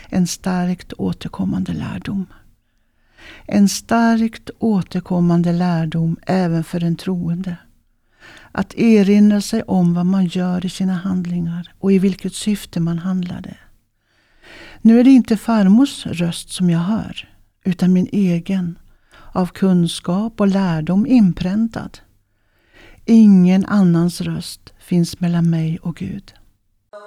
En 0.09 0.27
starkt 0.27 0.93
återkommande 0.97 1.73
lärdom. 1.73 2.25
En 3.47 3.69
starkt 3.69 4.49
återkommande 4.59 5.51
lärdom 5.51 6.17
även 6.27 6.63
för 6.63 6.83
en 6.83 6.95
troende. 6.95 7.57
Att 8.51 8.73
erinra 8.73 9.41
sig 9.41 9.63
om 9.63 9.93
vad 9.93 10.05
man 10.05 10.25
gör 10.25 10.65
i 10.65 10.69
sina 10.69 10.93
handlingar 10.93 11.73
och 11.79 11.91
i 11.91 11.99
vilket 11.99 12.33
syfte 12.33 12.79
man 12.79 12.99
handlade. 12.99 13.57
Nu 14.81 14.99
är 14.99 15.03
det 15.03 15.09
inte 15.09 15.37
farmors 15.37 16.05
röst 16.05 16.49
som 16.49 16.69
jag 16.69 16.79
hör, 16.79 17.29
utan 17.63 17.93
min 17.93 18.07
egen, 18.11 18.79
av 19.31 19.47
kunskap 19.47 20.39
och 20.39 20.47
lärdom 20.47 21.05
inpräntad. 21.05 21.99
Ingen 23.05 23.65
annans 23.65 24.21
röst 24.21 24.73
finns 24.79 25.19
mellan 25.19 25.49
mig 25.49 25.79
och 25.81 25.95
Gud. 25.95 26.33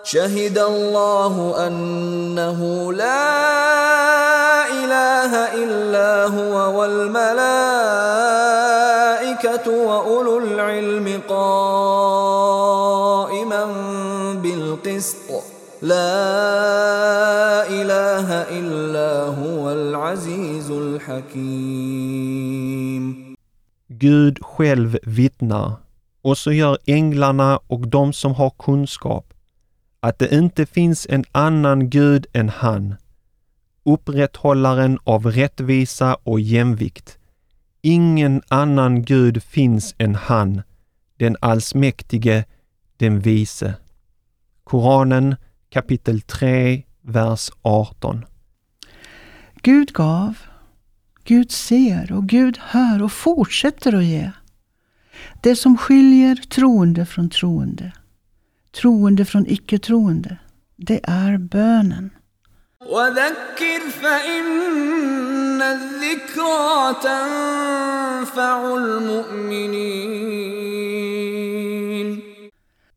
شهد 0.03 0.59
الله 0.59 1.67
أنه 1.67 2.93
لا 2.93 4.67
إله 4.85 5.33
إلا 5.65 6.27
هو 6.27 6.81
والملائكة 6.81 7.31
وأولو 9.71 10.39
العلم 10.39 11.21
قائما 11.29 12.03
بالقسط. 14.43 15.31
لا 15.83 17.69
إله 17.69 18.29
إلا 18.59 19.25
هو 19.41 19.71
العزيز 19.71 20.71
الحكيم. 20.71 22.11
Gud 23.89 24.39
själv 24.43 24.99
vittnar. 25.03 25.73
Och 26.23 26.39
så 26.39 26.53
gör 26.53 26.79
änglarna 26.87 27.61
och 27.67 27.89
de 27.89 28.13
som 28.13 28.35
har 28.35 28.51
kunskap. 28.59 29.30
Att 30.01 30.19
det 30.19 30.35
inte 30.35 30.67
finns 30.67 31.07
en 31.11 31.25
annan 31.33 31.91
Gud 31.91 32.27
än 32.33 32.49
han, 32.49 32.95
upprätthållaren 33.85 34.99
av 35.05 35.27
rättvisa 35.27 36.15
och 36.15 36.41
jämvikt. 36.41 37.19
Ingen 37.83 38.43
annan 38.49 39.03
Gud 39.05 39.43
finns 39.43 39.95
än 39.99 40.15
han, 40.15 40.63
den 41.17 41.37
allsmäktige, 41.41 42.45
den 42.97 43.21
vise. 43.21 43.75
Koranen 44.65 45.37
kapitel 45.71 46.21
3, 46.21 46.83
vers 47.03 47.51
18. 47.63 48.25
Gud 49.63 49.93
gav, 49.93 50.39
Gud 51.25 51.51
ser 51.51 52.13
och 52.13 52.29
Gud 52.29 52.59
hör 52.61 53.03
och 53.03 53.13
fortsätter 53.13 53.95
att 53.95 54.05
ge. 54.05 54.31
Det 55.43 55.57
som 55.57 55.77
skiljer 55.79 56.37
troende 56.37 57.07
från 57.07 57.31
troende, 57.31 57.93
troende 58.73 59.25
från 59.25 59.47
icke-troende, 59.47 60.39
det 60.77 61.01
är 61.03 61.39
bönen. 61.39 62.11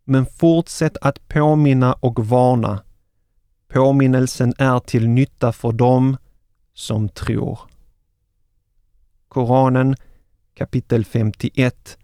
Men 0.05 0.25
fortsätt 0.25 0.97
att 1.01 1.27
påminna 1.27 1.93
och 1.93 2.25
varna. 2.25 2.83
Påminnelsen 3.67 4.53
är 4.57 4.79
till 4.79 5.07
nytta 5.07 5.51
för 5.51 5.71
dem 5.71 6.17
som 6.73 7.09
tror. 7.09 7.59
Koranen 9.27 9.95
kapitel 10.53 11.05
51, 11.05 11.97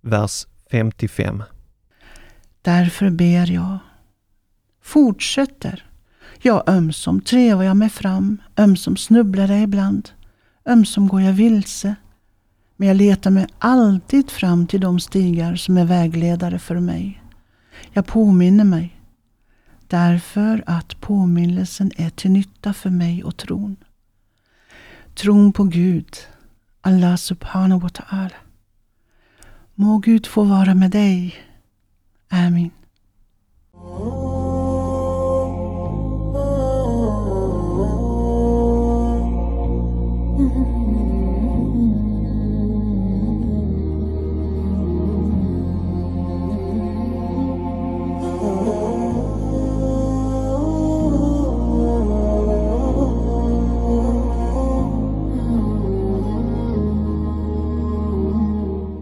vers 0.00 0.46
55. 0.70 1.42
Därför 2.62 3.10
ber 3.10 3.50
jag. 3.50 3.78
Fortsätter. 4.82 5.84
Ja, 6.42 6.64
ömsom 6.66 7.20
trevar 7.20 7.62
jag 7.62 7.76
mig 7.76 7.88
fram, 7.88 8.42
ömsom 8.56 8.96
snubblar 8.96 9.48
jag 9.48 9.62
ibland, 9.62 10.10
ömsom 10.66 11.08
går 11.08 11.20
jag 11.20 11.32
vilse. 11.32 11.94
Men 12.76 12.88
jag 12.88 12.96
letar 12.96 13.30
mig 13.30 13.46
alltid 13.58 14.30
fram 14.30 14.66
till 14.66 14.80
de 14.80 15.00
stigar 15.00 15.56
som 15.56 15.76
är 15.76 15.84
vägledare 15.84 16.58
för 16.58 16.80
mig. 16.80 17.22
Jag 17.92 18.06
påminner 18.06 18.64
mig, 18.64 19.00
därför 19.86 20.62
att 20.66 21.00
påminnelsen 21.00 21.90
är 21.96 22.10
till 22.10 22.30
nytta 22.30 22.72
för 22.72 22.90
mig 22.90 23.24
och 23.24 23.36
tron. 23.36 23.76
Tron 25.14 25.52
på 25.52 25.64
Gud, 25.64 26.16
Allah 26.80 27.16
subhanahu 27.16 27.80
wa 27.80 27.88
ta'ala. 27.88 28.34
Må 29.74 29.98
Gud 29.98 30.26
få 30.26 30.44
vara 30.44 30.74
med 30.74 30.90
dig. 30.90 31.49
Amin. 32.32 32.72
Mm-hmm. 40.40 40.79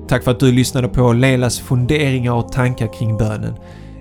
Tack 0.08 0.24
för 0.24 0.30
att 0.30 0.40
du 0.40 0.52
lyssnade 0.52 0.88
på 0.88 1.12
Leilas 1.12 1.58
funderingar 1.58 2.32
och 2.32 2.52
tankar 2.52 2.92
kring 2.92 3.16
bönen. 3.16 3.54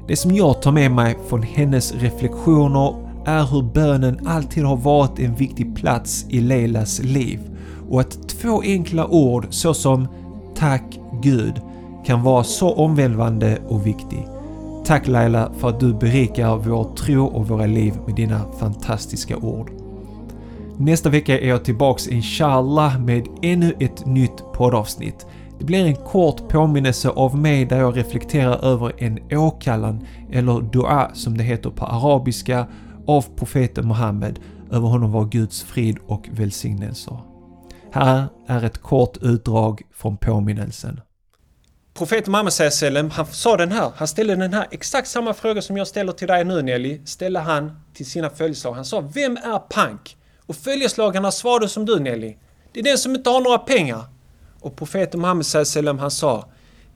Det 0.08 0.15
som 0.15 0.32
jag 0.32 0.62
tar 0.62 0.72
med 0.72 0.91
mig 0.91 1.17
från 1.30 1.43
hennes 1.43 1.93
reflektioner 1.93 2.96
är 3.26 3.43
hur 3.46 3.62
bönen 3.62 4.28
alltid 4.28 4.63
har 4.63 4.78
varit 4.78 5.20
en 5.20 5.36
viktig 5.36 5.76
plats 5.76 6.25
i 6.29 6.40
Leilas 6.40 7.00
liv 7.00 7.40
och 7.90 8.02
att 8.02 8.29
två 8.29 8.62
enkla 8.62 9.08
ord 9.08 9.48
såsom 9.50 10.08
Tack 10.56 11.00
Gud 11.21 11.54
kan 12.06 12.23
vara 12.23 12.44
så 12.44 12.73
omvälvande 12.73 13.60
och 13.67 13.88
viktig. 13.88 14.27
Tack 14.86 15.08
Laila 15.08 15.52
för 15.58 15.69
att 15.69 15.79
du 15.79 15.94
berikar 15.94 16.56
vår 16.56 16.96
tro 16.96 17.25
och 17.25 17.48
våra 17.48 17.65
liv 17.65 17.94
med 18.06 18.15
dina 18.15 18.42
fantastiska 18.60 19.38
ord. 19.38 19.71
Nästa 20.77 21.10
vecka 21.10 21.40
är 21.40 21.48
jag 21.48 21.65
tillbaks 21.65 22.08
inshallah 22.08 23.00
med 23.00 23.27
ännu 23.42 23.73
ett 23.79 24.06
nytt 24.06 24.44
poddavsnitt. 24.54 25.25
Det 25.60 25.65
blir 25.65 25.85
en 25.85 25.95
kort 25.95 26.49
påminnelse 26.49 27.10
av 27.10 27.37
mig 27.37 27.65
där 27.65 27.79
jag 27.79 27.97
reflekterar 27.97 28.65
över 28.65 29.03
en 29.03 29.19
åkallan, 29.31 30.08
eller 30.31 30.62
dua 30.62 31.12
som 31.13 31.37
det 31.37 31.43
heter 31.43 31.69
på 31.69 31.85
arabiska, 31.85 32.67
av 33.08 33.25
profeten 33.35 33.87
Muhammed. 33.87 34.39
Över 34.71 34.87
honom 34.87 35.12
var 35.12 35.25
Guds 35.25 35.63
frid 35.63 35.97
och 36.08 36.27
välsignelser. 36.31 37.19
Här 37.91 38.27
är 38.47 38.63
ett 38.63 38.77
kort 38.77 39.17
utdrag 39.21 39.81
från 39.93 40.17
påminnelsen. 40.17 41.01
profeten 41.93 42.31
Muhammed 42.31 42.53
sallam, 42.53 43.10
han 43.10 43.25
sa 43.25 43.58
den 43.58 43.71
här, 43.71 43.91
han 43.95 44.08
ställde 44.08 44.35
den 44.35 44.53
här 44.53 44.67
exakt 44.71 45.08
samma 45.08 45.33
fråga 45.33 45.62
som 45.62 45.77
jag 45.77 45.87
ställer 45.87 46.12
till 46.12 46.27
dig 46.27 46.45
nu 46.45 46.62
Nelly, 46.62 47.01
ställde 47.05 47.39
han 47.39 47.79
till 47.93 48.05
sina 48.05 48.29
följeslagare. 48.29 48.75
Han 48.75 48.85
sa 48.85 49.01
Vem 49.13 49.37
är 49.37 49.60
pank? 49.60 50.17
Och 50.45 50.55
följeslagarna 50.55 51.31
svarade 51.31 51.69
som 51.69 51.85
du 51.85 51.99
Nelly. 51.99 52.37
Det 52.73 52.79
är 52.79 52.83
den 52.83 52.97
som 52.97 53.15
inte 53.15 53.29
har 53.29 53.41
några 53.41 53.58
pengar. 53.58 54.17
Och 54.60 54.75
profeten 54.75 55.21
Muhammed 55.21 55.45
sallam, 55.45 55.99
han 55.99 56.12
sa 56.12 56.45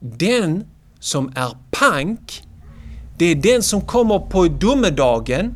Den 0.00 0.64
som 0.98 1.32
är 1.36 1.56
pank, 1.70 2.42
det 3.18 3.24
är 3.26 3.34
den 3.34 3.62
som 3.62 3.80
kommer 3.80 4.18
på 4.18 4.46
domedagen 4.46 5.54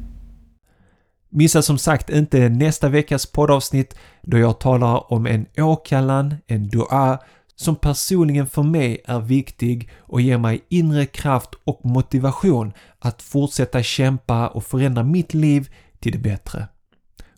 Missa 1.36 1.62
som 1.62 1.78
sagt 1.78 2.10
inte 2.10 2.48
nästa 2.48 2.88
veckas 2.88 3.26
poddavsnitt 3.26 3.94
då 4.22 4.38
jag 4.38 4.60
talar 4.60 5.12
om 5.12 5.26
en 5.26 5.46
åkallan, 5.56 6.34
en 6.46 6.68
dua, 6.68 7.18
som 7.56 7.76
personligen 7.76 8.46
för 8.46 8.62
mig 8.62 9.02
är 9.04 9.20
viktig 9.20 9.90
och 9.96 10.20
ger 10.20 10.38
mig 10.38 10.64
inre 10.68 11.06
kraft 11.06 11.50
och 11.64 11.80
motivation 11.84 12.72
att 12.98 13.22
fortsätta 13.22 13.82
kämpa 13.82 14.48
och 14.48 14.64
förändra 14.64 15.02
mitt 15.02 15.34
liv 15.34 15.68
till 16.00 16.12
det 16.12 16.18
bättre. 16.18 16.68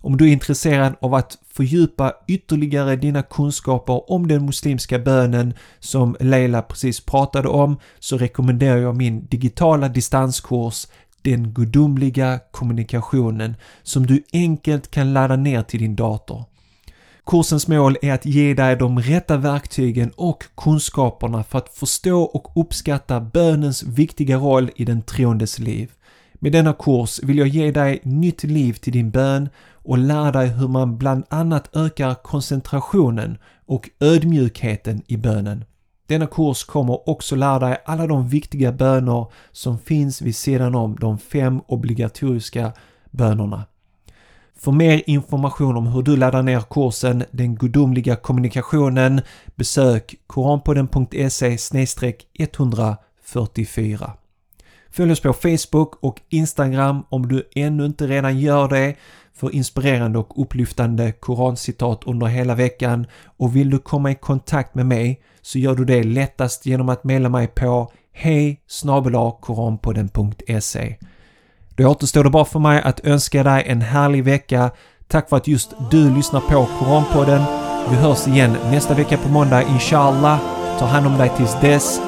Om 0.08 0.16
du 0.16 0.28
är 0.28 0.32
intresserad 0.32 0.94
av 1.00 1.14
att 1.14 1.38
fördjupa 1.54 2.12
ytterligare 2.28 2.96
dina 2.96 3.22
kunskaper 3.22 4.12
om 4.12 4.28
den 4.28 4.46
muslimska 4.46 4.98
bönen 4.98 5.54
som 5.78 6.16
Leila 6.20 6.62
precis 6.62 7.00
pratade 7.00 7.48
om 7.48 7.76
så 7.98 8.18
rekommenderar 8.18 8.76
jag 8.76 8.96
min 8.96 9.26
digitala 9.26 9.88
distanskurs 9.88 10.86
Den 11.22 11.52
gudomliga 11.54 12.40
kommunikationen 12.50 13.56
som 13.82 14.06
du 14.06 14.22
enkelt 14.32 14.90
kan 14.90 15.12
ladda 15.12 15.36
ner 15.36 15.62
till 15.62 15.80
din 15.80 15.96
dator. 15.96 16.44
Kursens 17.26 17.68
mål 17.68 17.96
är 18.02 18.12
att 18.12 18.26
ge 18.26 18.54
dig 18.54 18.76
de 18.76 19.00
rätta 19.00 19.36
verktygen 19.36 20.10
och 20.16 20.44
kunskaperna 20.56 21.44
för 21.44 21.58
att 21.58 21.74
förstå 21.74 22.22
och 22.22 22.60
uppskatta 22.60 23.20
bönens 23.20 23.82
viktiga 23.82 24.36
roll 24.36 24.70
i 24.76 24.84
den 24.84 25.02
troendes 25.02 25.58
liv. 25.58 25.90
Med 26.38 26.52
denna 26.52 26.72
kurs 26.72 27.20
vill 27.22 27.38
jag 27.38 27.48
ge 27.48 27.70
dig 27.70 28.00
nytt 28.02 28.44
liv 28.44 28.72
till 28.72 28.92
din 28.92 29.10
bön 29.10 29.48
och 29.72 29.98
lära 29.98 30.32
dig 30.32 30.48
hur 30.48 30.68
man 30.68 30.98
bland 30.98 31.24
annat 31.28 31.76
ökar 31.76 32.14
koncentrationen 32.14 33.38
och 33.66 33.90
ödmjukheten 34.00 35.02
i 35.06 35.16
bönen. 35.16 35.64
Denna 36.06 36.26
kurs 36.26 36.64
kommer 36.64 37.08
också 37.08 37.36
lära 37.36 37.58
dig 37.58 37.76
alla 37.84 38.06
de 38.06 38.28
viktiga 38.28 38.72
böner 38.72 39.26
som 39.52 39.78
finns 39.78 40.22
vid 40.22 40.36
sidan 40.36 40.74
om 40.74 40.96
de 41.00 41.18
fem 41.18 41.60
obligatoriska 41.66 42.72
bönerna. 43.10 43.64
För 44.56 44.72
mer 44.72 45.02
information 45.06 45.76
om 45.76 45.86
hur 45.86 46.02
du 46.02 46.16
laddar 46.16 46.42
ner 46.42 46.62
kursen 46.70 47.24
Den 47.30 47.54
gudomliga 47.54 48.16
kommunikationen 48.16 49.20
besök 49.56 50.14
koranpodden.se 50.26 51.56
144. 52.38 54.12
Följ 54.90 55.12
oss 55.12 55.20
på 55.20 55.32
Facebook 55.32 55.94
och 56.00 56.20
Instagram 56.28 57.02
om 57.08 57.28
du 57.28 57.48
ännu 57.54 57.86
inte 57.86 58.06
redan 58.06 58.38
gör 58.38 58.68
det 58.68 58.94
för 59.34 59.54
inspirerande 59.54 60.18
och 60.18 60.42
upplyftande 60.42 61.12
korancitat 61.12 62.02
under 62.06 62.26
hela 62.26 62.54
veckan 62.54 63.06
och 63.24 63.56
vill 63.56 63.70
du 63.70 63.78
komma 63.78 64.10
i 64.10 64.14
kontakt 64.14 64.74
med 64.74 64.86
mig 64.86 65.20
så 65.42 65.58
gör 65.58 65.74
du 65.74 65.84
det 65.84 66.02
lättast 66.02 66.66
genom 66.66 66.88
att 66.88 67.04
mejla 67.04 67.28
mig 67.28 67.46
på 67.46 67.92
hej 68.12 68.60
koranpodden.se 69.40 70.96
Då 71.76 71.88
återstår 71.88 72.24
det 72.24 72.30
bara 72.30 72.44
för 72.44 72.58
mig 72.58 72.82
att 72.82 73.06
önska 73.06 73.42
dig 73.42 73.64
en 73.66 73.80
härlig 73.80 74.24
vecka. 74.24 74.70
Tack 75.08 75.28
för 75.28 75.36
att 75.36 75.48
just 75.48 75.74
du 75.90 76.14
lyssnar 76.14 76.40
på 76.40 76.68
Koranpodden. 76.78 77.42
Vi 77.90 77.96
hörs 77.96 78.26
igen 78.26 78.56
nästa 78.70 78.94
vecka 78.94 79.16
på 79.16 79.28
måndag 79.28 79.62
inshallah. 79.62 80.38
Ta 80.78 80.84
hand 80.84 81.06
om 81.06 81.18
dig 81.18 81.32
tills 81.36 81.60
dess. 81.60 82.07